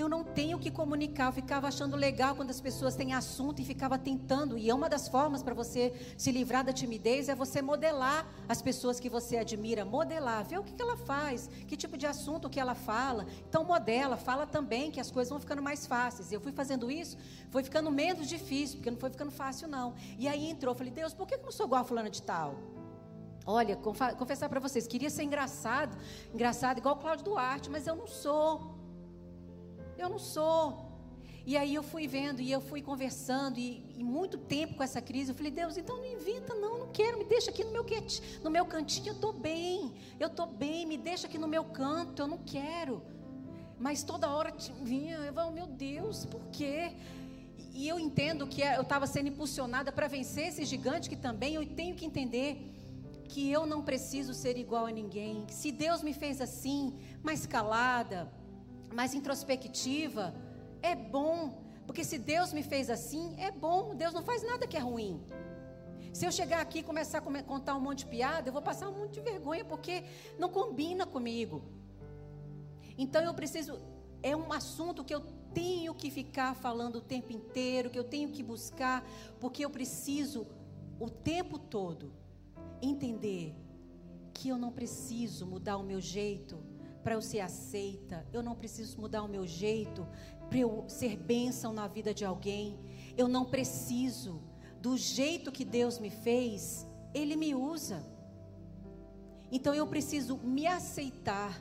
[0.00, 1.26] Eu não tenho que comunicar.
[1.26, 4.56] Eu ficava achando legal quando as pessoas têm assunto e ficava tentando.
[4.56, 8.62] E é uma das formas para você se livrar da timidez é você modelar as
[8.62, 9.84] pessoas que você admira.
[9.84, 13.26] Modelar, ver o que, ela faz, que tipo de assunto que ela fala.
[13.46, 16.32] Então modela, fala também que as coisas vão ficando mais fáceis.
[16.32, 17.18] Eu fui fazendo isso,
[17.50, 19.94] foi ficando menos difícil, porque não foi ficando fácil, não.
[20.18, 22.54] E aí entrou, falei, Deus, por que eu não sou igual a fulana de tal?
[23.46, 25.96] Olha, confessar para vocês, queria ser engraçado,
[26.32, 28.69] engraçado igual o Cláudio Duarte, mas eu não sou.
[30.00, 30.90] Eu não sou.
[31.44, 35.00] E aí eu fui vendo e eu fui conversando e, e, muito tempo com essa
[35.00, 35.30] crise.
[35.30, 37.84] Eu falei, Deus, então não inventa, não, não quero, me deixa aqui no meu,
[38.44, 42.22] no meu cantinho, eu estou bem, eu estou bem, me deixa aqui no meu canto,
[42.22, 43.02] eu não quero.
[43.78, 46.92] Mas toda hora vinha, eu falo, meu Deus, por quê?
[47.74, 51.66] E eu entendo que eu estava sendo impulsionada para vencer esse gigante que também eu
[51.66, 52.50] tenho que entender
[53.24, 55.46] que eu não preciso ser igual a ninguém.
[55.48, 58.30] Se Deus me fez assim, mais calada,
[58.92, 60.34] mais introspectiva,
[60.82, 61.62] é bom.
[61.86, 63.94] Porque se Deus me fez assim, é bom.
[63.94, 65.20] Deus não faz nada que é ruim.
[66.12, 68.88] Se eu chegar aqui e começar a contar um monte de piada, eu vou passar
[68.88, 70.04] um monte de vergonha, porque
[70.38, 71.62] não combina comigo.
[72.98, 73.80] Então eu preciso.
[74.22, 75.20] É um assunto que eu
[75.54, 79.04] tenho que ficar falando o tempo inteiro, que eu tenho que buscar,
[79.40, 80.46] porque eu preciso
[80.98, 82.12] o tempo todo
[82.82, 83.54] entender
[84.34, 86.69] que eu não preciso mudar o meu jeito
[87.02, 90.06] para eu ser aceita, eu não preciso mudar o meu jeito
[90.48, 92.78] para eu ser bênção na vida de alguém,
[93.16, 94.42] eu não preciso,
[94.80, 98.04] do jeito que Deus me fez, Ele me usa.
[99.52, 101.60] Então eu preciso me aceitar,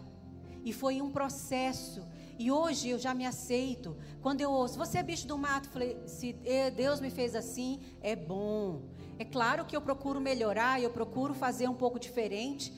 [0.64, 2.06] e foi um processo.
[2.38, 3.98] E hoje eu já me aceito.
[4.22, 6.36] Quando eu ouço, você é bicho do mato, falei, se
[6.76, 8.84] Deus me fez assim, é bom.
[9.18, 12.74] É claro que eu procuro melhorar, eu procuro fazer um pouco diferente,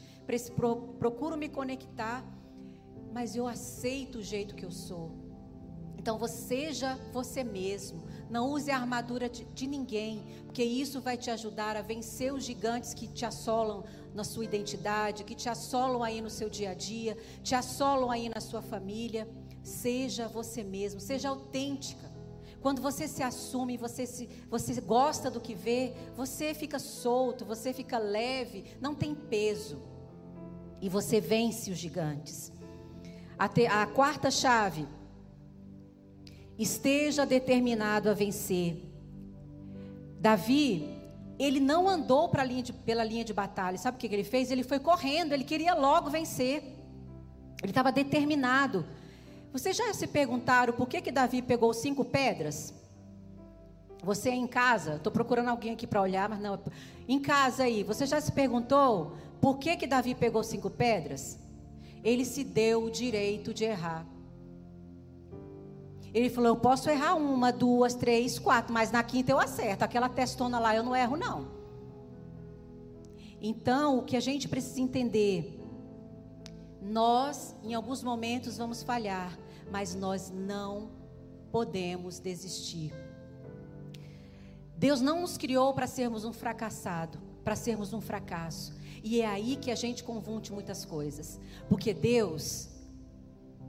[0.99, 2.25] procuro me conectar,
[3.13, 5.11] mas eu aceito o jeito que eu sou.
[5.97, 8.01] Então, seja você mesmo.
[8.27, 12.43] Não use a armadura de, de, ninguém, porque isso vai te ajudar a vencer os
[12.43, 13.83] gigantes que te assolam
[14.13, 18.29] na sua identidade, que te assolam aí no seu dia a dia, te assolam aí
[18.29, 19.27] na sua família.
[19.61, 22.09] Seja você mesmo, seja autêntica.
[22.61, 27.73] Quando você se assume, você, se, você gosta do que vê, você fica solto, você
[27.73, 29.79] fica leve, não tem peso.
[30.81, 32.51] E você vence os gigantes.
[33.41, 34.87] A, te, a quarta chave.
[36.59, 38.69] Esteja determinado a vencer.
[40.19, 40.87] Davi,
[41.39, 43.79] ele não andou linha de, pela linha de batalha.
[43.79, 44.51] Sabe o que ele fez?
[44.51, 46.61] Ele foi correndo, ele queria logo vencer.
[47.63, 48.85] Ele estava determinado.
[49.51, 52.75] Vocês já se perguntaram por que, que Davi pegou cinco pedras?
[54.03, 56.59] Você é em casa, estou procurando alguém aqui para olhar, mas não.
[57.07, 61.40] Em casa aí, você já se perguntou por que, que Davi pegou cinco pedras?
[62.03, 64.05] Ele se deu o direito de errar.
[66.13, 69.83] Ele falou: Eu posso errar uma, duas, três, quatro, mas na quinta eu acerto.
[69.83, 71.47] Aquela testona lá eu não erro, não.
[73.41, 75.59] Então, o que a gente precisa entender
[76.81, 79.37] nós, em alguns momentos, vamos falhar,
[79.71, 80.89] mas nós não
[81.51, 82.93] podemos desistir.
[84.75, 88.73] Deus não nos criou para sermos um fracassado, para sermos um fracasso.
[89.03, 91.39] E é aí que a gente confunde muitas coisas.
[91.67, 92.69] Porque Deus,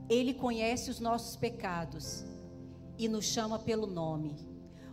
[0.09, 2.23] Ele conhece os nossos pecados
[2.97, 4.35] e nos chama pelo nome.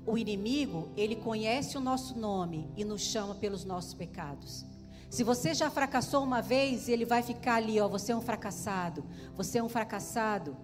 [0.06, 4.64] O inimigo, ele conhece o nosso nome e nos chama pelos nossos pecados.
[5.10, 9.04] Se você já fracassou uma vez, ele vai ficar ali, ó, você é um fracassado.
[9.36, 10.56] Você é um fracassado.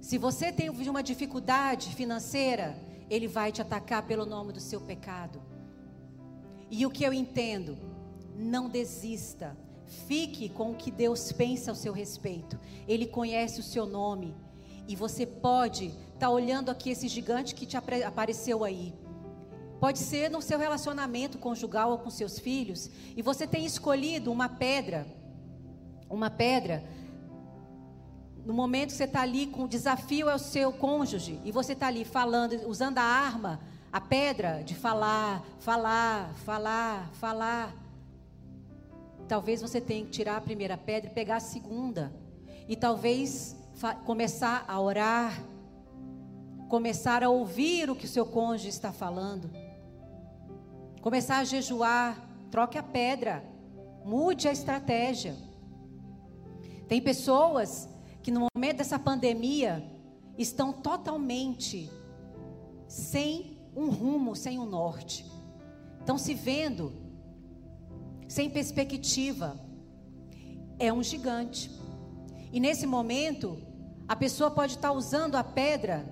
[0.00, 2.76] Se você tem uma dificuldade financeira,
[3.08, 5.40] ele vai te atacar pelo nome do seu pecado.
[6.74, 7.76] E o que eu entendo,
[8.34, 9.54] não desista.
[10.08, 12.58] Fique com o que Deus pensa ao seu respeito.
[12.88, 14.34] Ele conhece o seu nome.
[14.88, 18.94] E você pode estar tá olhando aqui esse gigante que te apareceu aí.
[19.78, 24.48] Pode ser no seu relacionamento conjugal ou com seus filhos, e você tem escolhido uma
[24.48, 25.06] pedra,
[26.08, 26.82] uma pedra.
[28.46, 31.74] No momento que você está ali com o desafio é o seu cônjuge, e você
[31.74, 33.60] está ali falando, usando a arma,
[33.92, 37.76] a pedra de falar, falar, falar, falar.
[39.28, 42.10] Talvez você tenha que tirar a primeira pedra e pegar a segunda.
[42.66, 43.54] E talvez
[44.06, 45.44] começar a orar,
[46.70, 49.50] começar a ouvir o que o seu cônjuge está falando.
[51.02, 52.16] Começar a jejuar,
[52.50, 53.44] troque a pedra,
[54.06, 55.36] mude a estratégia.
[56.88, 57.88] Tem pessoas
[58.22, 59.84] que no momento dessa pandemia
[60.38, 61.90] estão totalmente
[62.88, 65.24] sem um rumo, sem um norte.
[66.00, 66.92] Estão se vendo
[68.28, 69.58] sem perspectiva.
[70.78, 71.70] É um gigante.
[72.52, 73.58] E nesse momento,
[74.08, 76.04] A pessoa pode estar usando a pedra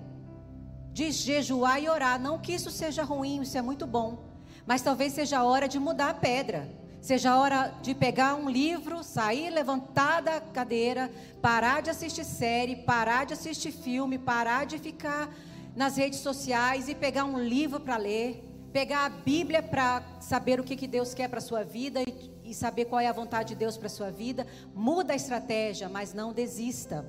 [0.91, 2.19] de jejuar e orar.
[2.19, 4.25] Não que isso seja ruim, isso é muito bom.
[4.65, 6.67] Mas talvez seja a hora de mudar a pedra.
[6.99, 11.11] Seja a hora de pegar um livro, sair, levantar da cadeira,
[11.41, 15.33] parar de assistir série, parar de assistir filme, parar de ficar
[15.75, 18.43] nas redes sociais e pegar um livro para ler,
[18.73, 22.31] pegar a Bíblia para saber o que, que Deus quer para a sua vida e,
[22.43, 24.45] e saber qual é a vontade de Deus para a sua vida.
[24.73, 27.05] Muda a estratégia, mas não desista.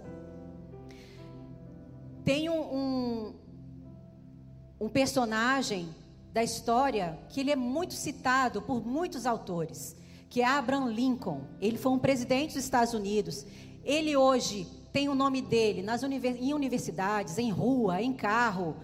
[2.24, 3.34] Tem um, um,
[4.80, 5.88] um personagem
[6.32, 9.96] da história que ele é muito citado por muitos autores,
[10.30, 11.42] que é Abraham Lincoln.
[11.60, 13.44] Ele foi um presidente dos Estados Unidos.
[13.84, 18.76] Ele hoje tem o nome dele nas univers em universidades, em rua, em carro,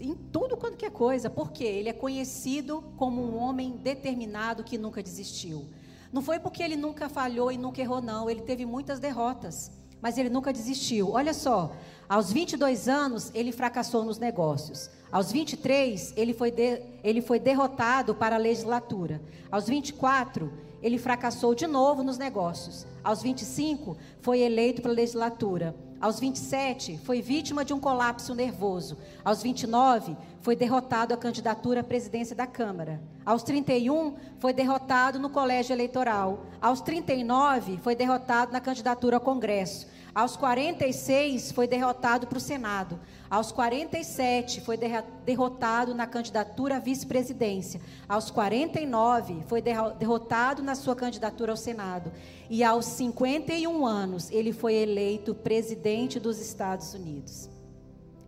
[0.00, 1.30] em tudo quanto que é coisa.
[1.30, 5.66] Porque ele é conhecido como um homem determinado que nunca desistiu.
[6.12, 8.28] Não foi porque ele nunca falhou e nunca errou, não.
[8.28, 9.70] Ele teve muitas derrotas,
[10.00, 11.12] mas ele nunca desistiu.
[11.12, 11.72] Olha só,
[12.08, 14.90] aos 22 anos ele fracassou nos negócios.
[15.10, 19.22] Aos 23, ele foi, de, ele foi derrotado para a legislatura.
[19.50, 20.52] Aos 24,
[20.84, 22.86] ele fracassou de novo nos negócios.
[23.02, 25.74] Aos 25, foi eleito para a legislatura.
[25.98, 28.98] Aos 27, foi vítima de um colapso nervoso.
[29.24, 33.00] Aos 29, foi derrotado à candidatura à presidência da Câmara.
[33.24, 36.44] Aos 31, foi derrotado no colégio eleitoral.
[36.60, 39.86] Aos 39, foi derrotado na candidatura ao Congresso.
[40.14, 43.00] Aos 46, foi derrotado para o Senado.
[43.28, 44.78] Aos 47, foi
[45.24, 47.80] derrotado na candidatura à vice-presidência.
[48.08, 52.12] Aos 49, foi derrotado na sua candidatura ao Senado.
[52.48, 57.50] E aos 51 anos, ele foi eleito presidente dos Estados Unidos.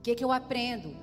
[0.00, 0.96] O que, que eu aprendo?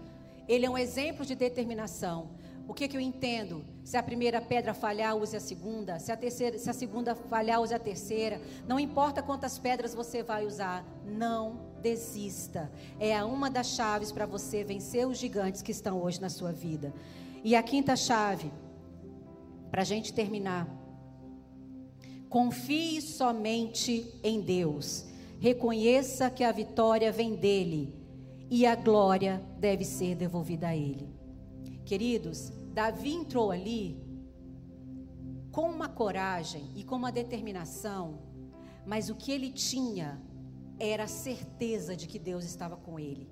[0.49, 2.31] Ele é um exemplo de determinação.
[2.67, 3.63] O que, que eu entendo?
[3.83, 5.99] Se a primeira pedra falhar, use a segunda.
[5.99, 8.41] Se a, terceira, se a segunda falhar, use a terceira.
[8.65, 10.85] Não importa quantas pedras você vai usar.
[11.05, 12.71] Não desista.
[12.97, 16.93] É uma das chaves para você vencer os gigantes que estão hoje na sua vida.
[17.43, 18.51] E a quinta chave,
[19.69, 20.65] para a gente terminar.
[22.29, 25.05] Confie somente em Deus.
[25.39, 27.93] Reconheça que a vitória vem dele
[28.49, 31.13] e a glória deve ser devolvida a ele.
[31.85, 34.01] Queridos, Davi entrou ali
[35.51, 38.19] com uma coragem e com uma determinação,
[38.85, 40.19] mas o que ele tinha
[40.79, 43.29] era a certeza de que Deus estava com ele.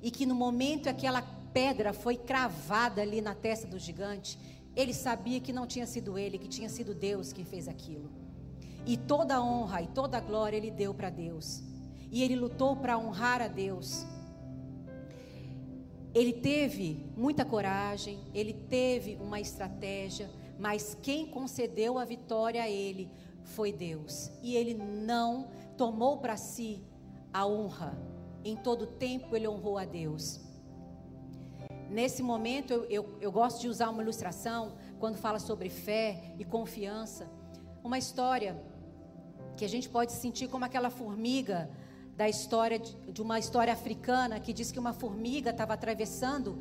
[0.00, 1.20] E que no momento aquela
[1.52, 4.38] pedra foi cravada ali na testa do gigante,
[4.76, 8.08] ele sabia que não tinha sido ele, que tinha sido Deus quem fez aquilo.
[8.86, 11.60] E toda a honra e toda a glória ele deu para Deus.
[12.12, 14.06] E ele lutou para honrar a Deus.
[16.16, 23.10] Ele teve muita coragem, ele teve uma estratégia, mas quem concedeu a vitória a ele
[23.44, 24.30] foi Deus.
[24.42, 26.82] E ele não tomou para si
[27.30, 27.98] a honra.
[28.42, 30.40] Em todo tempo ele honrou a Deus.
[31.90, 36.46] Nesse momento eu, eu, eu gosto de usar uma ilustração quando fala sobre fé e
[36.46, 37.30] confiança.
[37.84, 38.58] Uma história
[39.54, 41.68] que a gente pode sentir como aquela formiga
[42.16, 46.58] da história de uma história africana que diz que uma formiga estava atravessando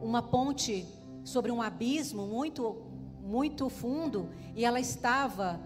[0.00, 0.86] uma ponte
[1.24, 2.82] sobre um abismo muito
[3.20, 5.58] muito fundo e ela estava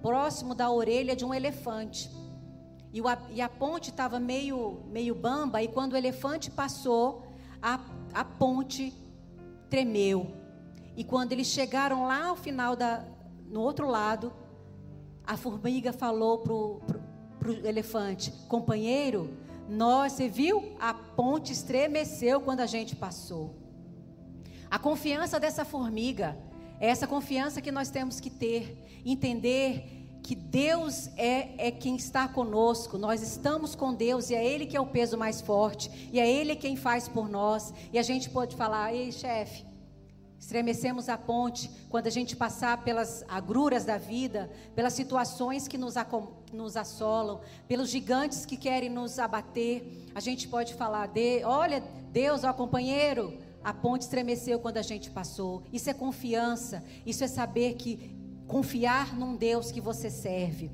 [0.00, 2.10] próximo da orelha de um elefante.
[2.92, 7.26] E, o, e a ponte estava meio meio bamba e quando o elefante passou,
[7.60, 7.80] a,
[8.14, 8.92] a ponte
[9.68, 10.30] tremeu.
[10.96, 13.04] E quando eles chegaram lá ao final da
[13.48, 14.32] no outro lado,
[15.26, 16.38] a formiga falou
[17.46, 19.30] para o elefante: companheiro,
[19.68, 20.76] nós, você viu?
[20.80, 23.54] A ponte estremeceu quando a gente passou.
[24.70, 26.36] A confiança dessa formiga
[26.80, 29.92] é essa confiança que nós temos que ter, entender
[30.22, 34.76] que Deus é, é quem está conosco, nós estamos com Deus e é Ele que
[34.76, 37.72] é o peso mais forte, e é Ele quem faz por nós.
[37.92, 39.64] E a gente pode falar: ei, chefe,
[40.46, 45.94] Estremecemos a ponte quando a gente passar pelas agruras da vida, pelas situações que nos,
[46.52, 50.06] nos assolam, pelos gigantes que querem nos abater.
[50.14, 51.82] A gente pode falar: de, olha,
[52.12, 55.64] Deus, ó companheiro, a ponte estremeceu quando a gente passou.
[55.72, 58.16] Isso é confiança, isso é saber que
[58.46, 60.70] confiar num Deus que você serve.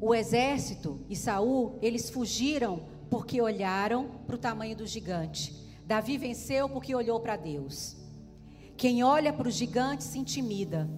[0.00, 5.52] O exército e Saul, eles fugiram porque olharam para o tamanho do gigante.
[5.84, 8.03] Davi venceu porque olhou para Deus.
[8.76, 10.88] Quem olha para o gigante se intimida.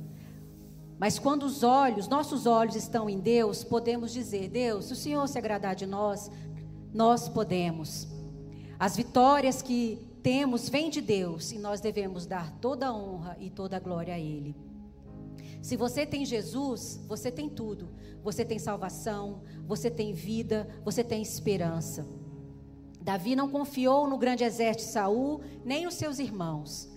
[0.98, 5.28] Mas quando os olhos, nossos olhos estão em Deus, podemos dizer: Deus, se o Senhor
[5.28, 6.30] se agradar de nós,
[6.92, 8.08] nós podemos.
[8.78, 13.50] As vitórias que temos vêm de Deus e nós devemos dar toda a honra e
[13.50, 14.56] toda a glória a Ele.
[15.60, 17.88] Se você tem Jesus, você tem tudo.
[18.22, 22.06] Você tem salvação, você tem vida, você tem esperança.
[23.00, 26.95] Davi não confiou no grande exército de Saul, nem nos seus irmãos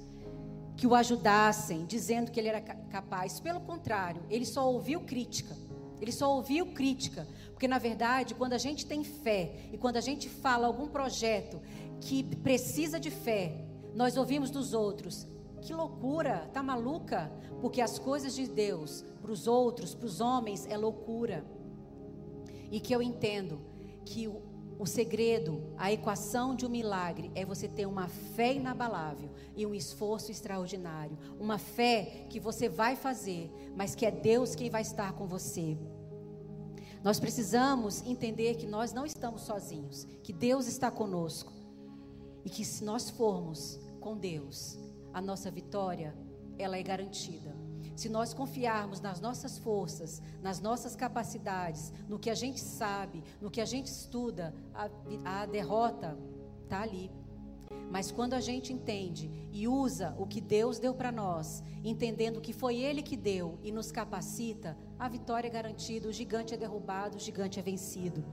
[0.80, 3.38] que o ajudassem, dizendo que ele era capaz.
[3.42, 5.54] Pelo contrário, ele só ouviu crítica.
[6.00, 10.02] Ele só ouviu crítica, porque na verdade, quando a gente tem fé e quando a
[10.02, 11.62] gente fala algum projeto
[12.00, 15.28] que precisa de fé, nós ouvimos dos outros:
[15.62, 17.30] que loucura, tá maluca?
[17.60, 21.44] Porque as coisas de Deus para os outros, para os homens, é loucura.
[22.72, 23.60] E que eu entendo
[24.06, 24.42] que o,
[24.80, 29.76] o segredo, a equação de um milagre é você ter uma fé inabalável e um
[29.76, 31.18] esforço extraordinário.
[31.38, 35.78] Uma fé que você vai fazer, mas que é Deus quem vai estar com você.
[37.04, 41.52] Nós precisamos entender que nós não estamos sozinhos, que Deus está conosco.
[42.46, 44.80] E que se nós formos com Deus,
[45.14, 46.16] a nossa vitória,
[46.58, 47.54] ela é garantida.
[48.00, 53.52] Se nós confiarmos nas nossas forças, nas nossas capacidades, no que a gente sabe, no
[53.52, 56.18] que a gente estuda, a, a derrota
[56.64, 57.12] está ali.
[57.92, 62.54] Mas quando a gente entende e usa o que Deus deu para nós, entendendo que
[62.54, 67.18] foi Ele que deu e nos capacita, a vitória é garantida, o gigante é derrubado,
[67.18, 68.24] o gigante é vencido.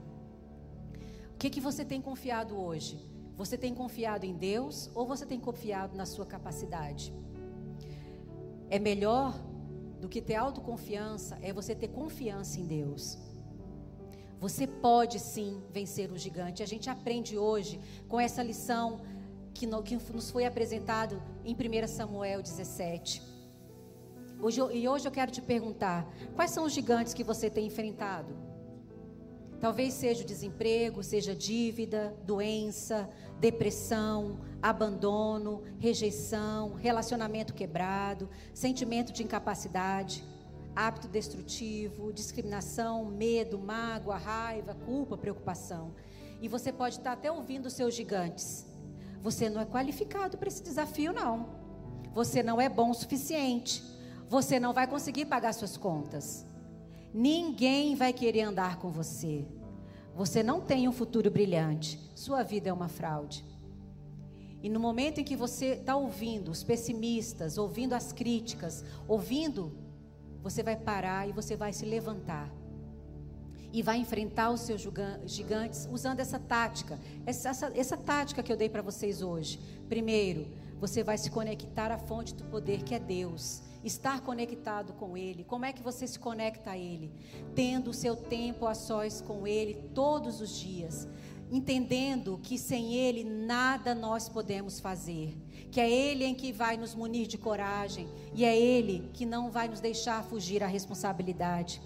[1.33, 2.97] O que, que você tem confiado hoje?
[3.35, 7.13] Você tem confiado em Deus ou você tem confiado na sua capacidade?
[8.69, 9.37] É melhor
[9.99, 13.17] do que ter autoconfiança é você ter confiança em Deus.
[14.39, 16.61] Você pode sim vencer o gigante.
[16.61, 19.01] A gente aprende hoje com essa lição
[19.53, 23.23] que, no, que nos foi apresentado em 1 Samuel 17.
[24.39, 28.47] Hoje, e hoje eu quero te perguntar: quais são os gigantes que você tem enfrentado?
[29.59, 33.09] Talvez seja o desemprego, seja dívida, doença,
[33.39, 40.23] depressão, abandono, rejeição, relacionamento quebrado, sentimento de incapacidade,
[40.75, 45.93] hábito destrutivo, discriminação, medo, mágoa, raiva, culpa, preocupação.
[46.41, 48.65] E você pode estar até ouvindo seus gigantes.
[49.21, 51.49] Você não é qualificado para esse desafio, não.
[52.13, 53.83] Você não é bom o suficiente.
[54.29, 56.45] Você não vai conseguir pagar suas contas.
[57.13, 59.45] Ninguém vai querer andar com você.
[60.15, 61.99] Você não tem um futuro brilhante.
[62.13, 63.43] Sua vida é uma fraude.
[64.61, 69.77] E no momento em que você está ouvindo os pessimistas, ouvindo as críticas, ouvindo,
[70.41, 72.51] você vai parar e você vai se levantar.
[73.71, 74.81] E vai enfrentar os seus
[75.25, 76.99] gigantes usando essa tática.
[77.25, 79.59] Essa, essa, essa tática que eu dei para vocês hoje.
[79.87, 80.47] Primeiro,
[80.79, 85.43] você vai se conectar à fonte do poder que é Deus estar conectado com Ele.
[85.43, 87.11] Como é que você se conecta a Ele?
[87.55, 91.07] Tendo o seu tempo a sós com Ele todos os dias.
[91.49, 95.37] Entendendo que sem Ele nada nós podemos fazer,
[95.71, 99.49] que é Ele em que vai nos munir de coragem e é Ele que não
[99.49, 101.81] vai nos deixar fugir à responsabilidade.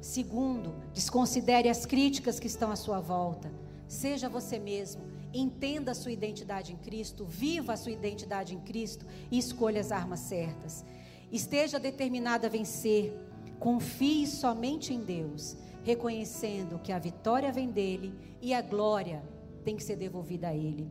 [0.00, 3.50] Segundo, desconsidere as críticas que estão à sua volta.
[3.86, 9.06] Seja você mesmo, entenda a sua identidade em Cristo, viva a sua identidade em Cristo
[9.30, 10.84] e escolha as armas certas.
[11.30, 13.16] Esteja determinado a vencer.
[13.58, 19.22] Confie somente em Deus, reconhecendo que a vitória vem dele e a glória
[19.62, 20.90] tem que ser devolvida a ele.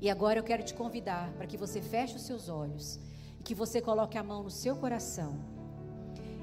[0.00, 3.00] E agora eu quero te convidar para que você feche os seus olhos
[3.40, 5.36] e que você coloque a mão no seu coração.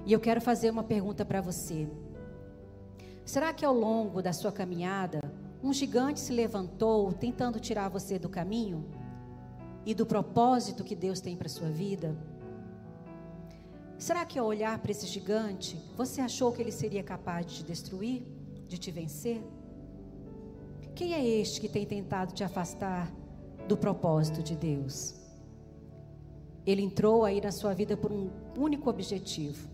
[0.05, 1.87] E eu quero fazer uma pergunta para você.
[3.23, 5.19] Será que ao longo da sua caminhada,
[5.63, 8.85] um gigante se levantou tentando tirar você do caminho
[9.85, 12.15] e do propósito que Deus tem para sua vida?
[13.97, 17.63] Será que ao olhar para esse gigante, você achou que ele seria capaz de te
[17.63, 18.23] destruir,
[18.67, 19.41] de te vencer?
[20.93, 23.11] Quem é este que tem tentado te afastar
[23.67, 25.15] do propósito de Deus?
[26.65, 29.69] Ele entrou aí na sua vida por um único objetivo: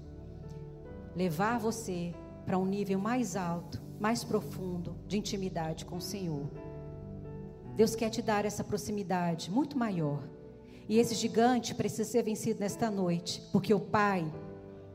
[1.16, 2.14] levar você
[2.46, 6.50] para um nível mais alto, mais profundo de intimidade com o Senhor.
[7.76, 10.22] Deus quer te dar essa proximidade muito maior.
[10.92, 14.30] E esse gigante precisa ser vencido nesta noite, porque o Pai,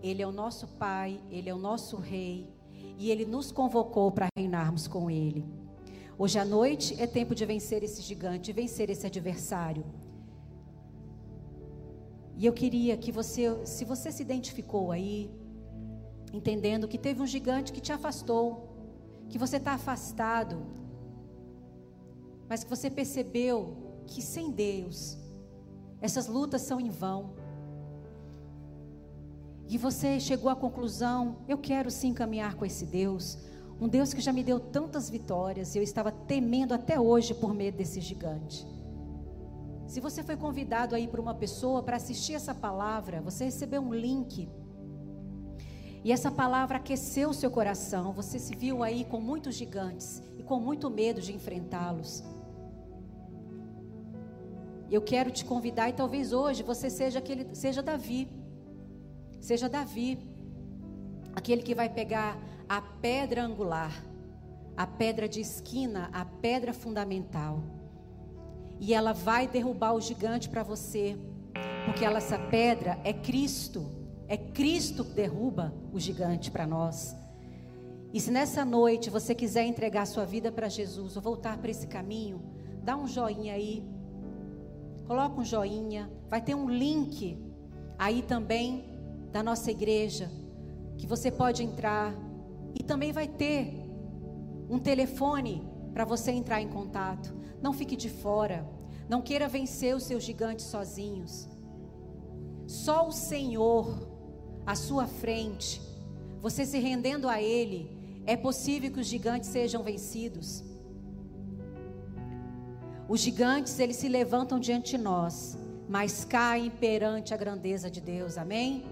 [0.03, 2.53] Ele é o nosso Pai, Ele é o nosso Rei,
[2.99, 5.43] e Ele nos convocou para reinarmos com Ele.
[6.19, 9.87] Hoje à noite é tempo de vencer esse gigante, vencer esse adversário.
[12.37, 15.31] E eu queria que você, se você se identificou aí,
[16.31, 18.69] entendendo que teve um gigante que te afastou,
[19.31, 20.63] que você está afastado,
[22.47, 23.75] mas que você percebeu
[24.07, 25.25] que sem Deus
[26.01, 27.31] essas lutas são em vão.
[29.69, 33.39] E você chegou à conclusão: eu quero sim caminhar com esse Deus,
[33.81, 37.53] um Deus que já me deu tantas vitórias e eu estava temendo até hoje por
[37.53, 38.67] medo desse gigante.
[39.87, 43.95] Se você foi convidado aí por uma pessoa para assistir essa palavra, você recebeu um
[43.95, 44.49] link
[46.05, 48.13] E essa palavra aqueceu o seu coração.
[48.13, 52.23] Você se viu aí com muitos gigantes e com muito medo de enfrentá-los.
[54.91, 58.29] Eu quero te convidar e talvez hoje você seja aquele, seja Davi.
[59.41, 60.19] Seja Davi,
[61.35, 62.39] aquele que vai pegar
[62.69, 63.93] a pedra angular,
[64.77, 67.63] a pedra de esquina, a pedra fundamental.
[68.79, 71.17] E ela vai derrubar o gigante para você,
[71.85, 73.91] porque ela, essa pedra é Cristo.
[74.29, 77.17] É Cristo que derruba o gigante para nós.
[78.13, 81.87] E se nessa noite você quiser entregar sua vida para Jesus ou voltar para esse
[81.87, 82.43] caminho,
[82.83, 83.85] dá um joinha aí.
[85.07, 86.11] Coloca um joinha.
[86.29, 87.39] Vai ter um link
[87.99, 88.85] aí também
[89.33, 90.31] da nossa igreja
[90.97, 92.15] que você pode entrar
[92.75, 93.73] e também vai ter
[94.69, 97.35] um telefone para você entrar em contato.
[97.63, 98.69] Não fique de fora.
[99.09, 101.49] Não queira vencer os seus gigantes sozinhos.
[102.67, 104.11] Só o Senhor
[104.67, 105.81] à sua frente,
[106.41, 107.97] você se rendendo a Ele,
[108.27, 110.65] é possível que os gigantes sejam vencidos.
[113.09, 115.57] Os gigantes, eles se levantam diante de nós,
[115.89, 118.85] mas caem perante a grandeza de Deus, amém?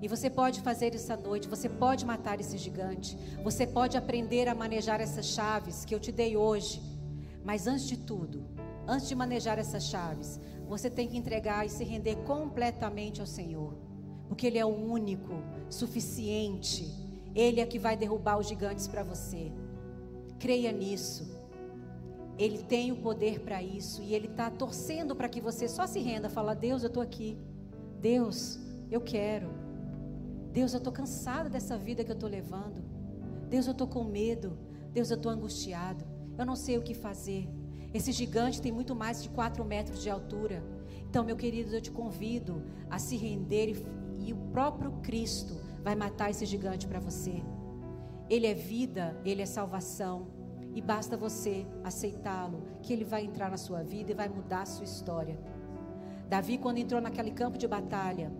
[0.00, 4.48] E você pode fazer isso à noite, você pode matar esse gigante, você pode aprender
[4.48, 6.82] a manejar essas chaves que eu te dei hoje.
[7.44, 8.44] Mas antes de tudo,
[8.86, 13.92] antes de manejar essas chaves, você tem que entregar e se render completamente ao Senhor
[14.32, 15.34] porque Ele é o único,
[15.68, 16.90] suficiente.
[17.34, 19.52] Ele é que vai derrubar os gigantes para você.
[20.38, 21.41] Creia nisso.
[22.42, 26.00] Ele tem o poder para isso e Ele está torcendo para que você só se
[26.00, 26.28] renda.
[26.28, 27.38] Fala, Deus, eu estou aqui.
[28.00, 28.58] Deus,
[28.90, 29.48] eu quero.
[30.52, 32.82] Deus, eu estou cansada dessa vida que eu estou levando.
[33.48, 34.58] Deus, eu estou com medo.
[34.92, 36.04] Deus, eu estou angustiado.
[36.38, 37.48] Eu não sei o que fazer.
[37.94, 40.64] Esse gigante tem muito mais de 4 metros de altura.
[41.08, 45.94] Então, meu querido, eu te convido a se render e e o próprio Cristo vai
[45.96, 47.42] matar esse gigante para você.
[48.30, 50.28] Ele é vida, ele é salvação.
[50.74, 54.66] E basta você aceitá-lo, que ele vai entrar na sua vida e vai mudar a
[54.66, 55.38] sua história.
[56.28, 58.32] Davi, quando entrou naquele campo de batalha,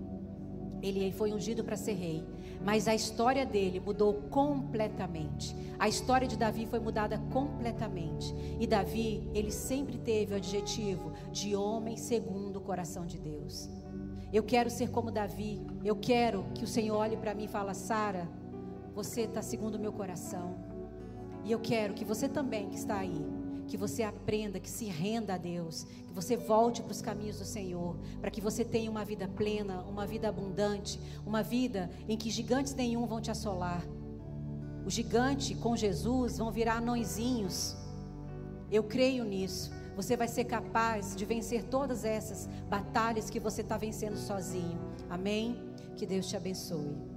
[0.83, 2.27] ele foi ungido para ser rei,
[2.65, 5.55] mas a história dele mudou completamente.
[5.79, 8.35] A história de Davi foi mudada completamente.
[8.59, 13.71] E Davi, ele sempre teve o adjetivo de homem segundo o coração de Deus.
[14.33, 15.61] Eu quero ser como Davi.
[15.85, 18.29] Eu quero que o Senhor olhe para mim e fale: Sara,
[18.95, 20.72] você está segundo o meu coração.
[21.45, 23.25] E eu quero que você também, que está aí,
[23.67, 27.45] que você aprenda, que se renda a Deus, que você volte para os caminhos do
[27.45, 32.31] Senhor, para que você tenha uma vida plena, uma vida abundante, uma vida em que
[32.31, 33.83] gigantes nenhum vão te assolar.
[34.85, 37.77] O gigante com Jesus vão virar anõezinhos.
[38.71, 43.77] Eu creio nisso você vai ser capaz de vencer todas essas batalhas que você está
[43.77, 44.79] vencendo sozinho.
[45.09, 45.61] Amém?
[45.97, 47.12] Que Deus te abençoe.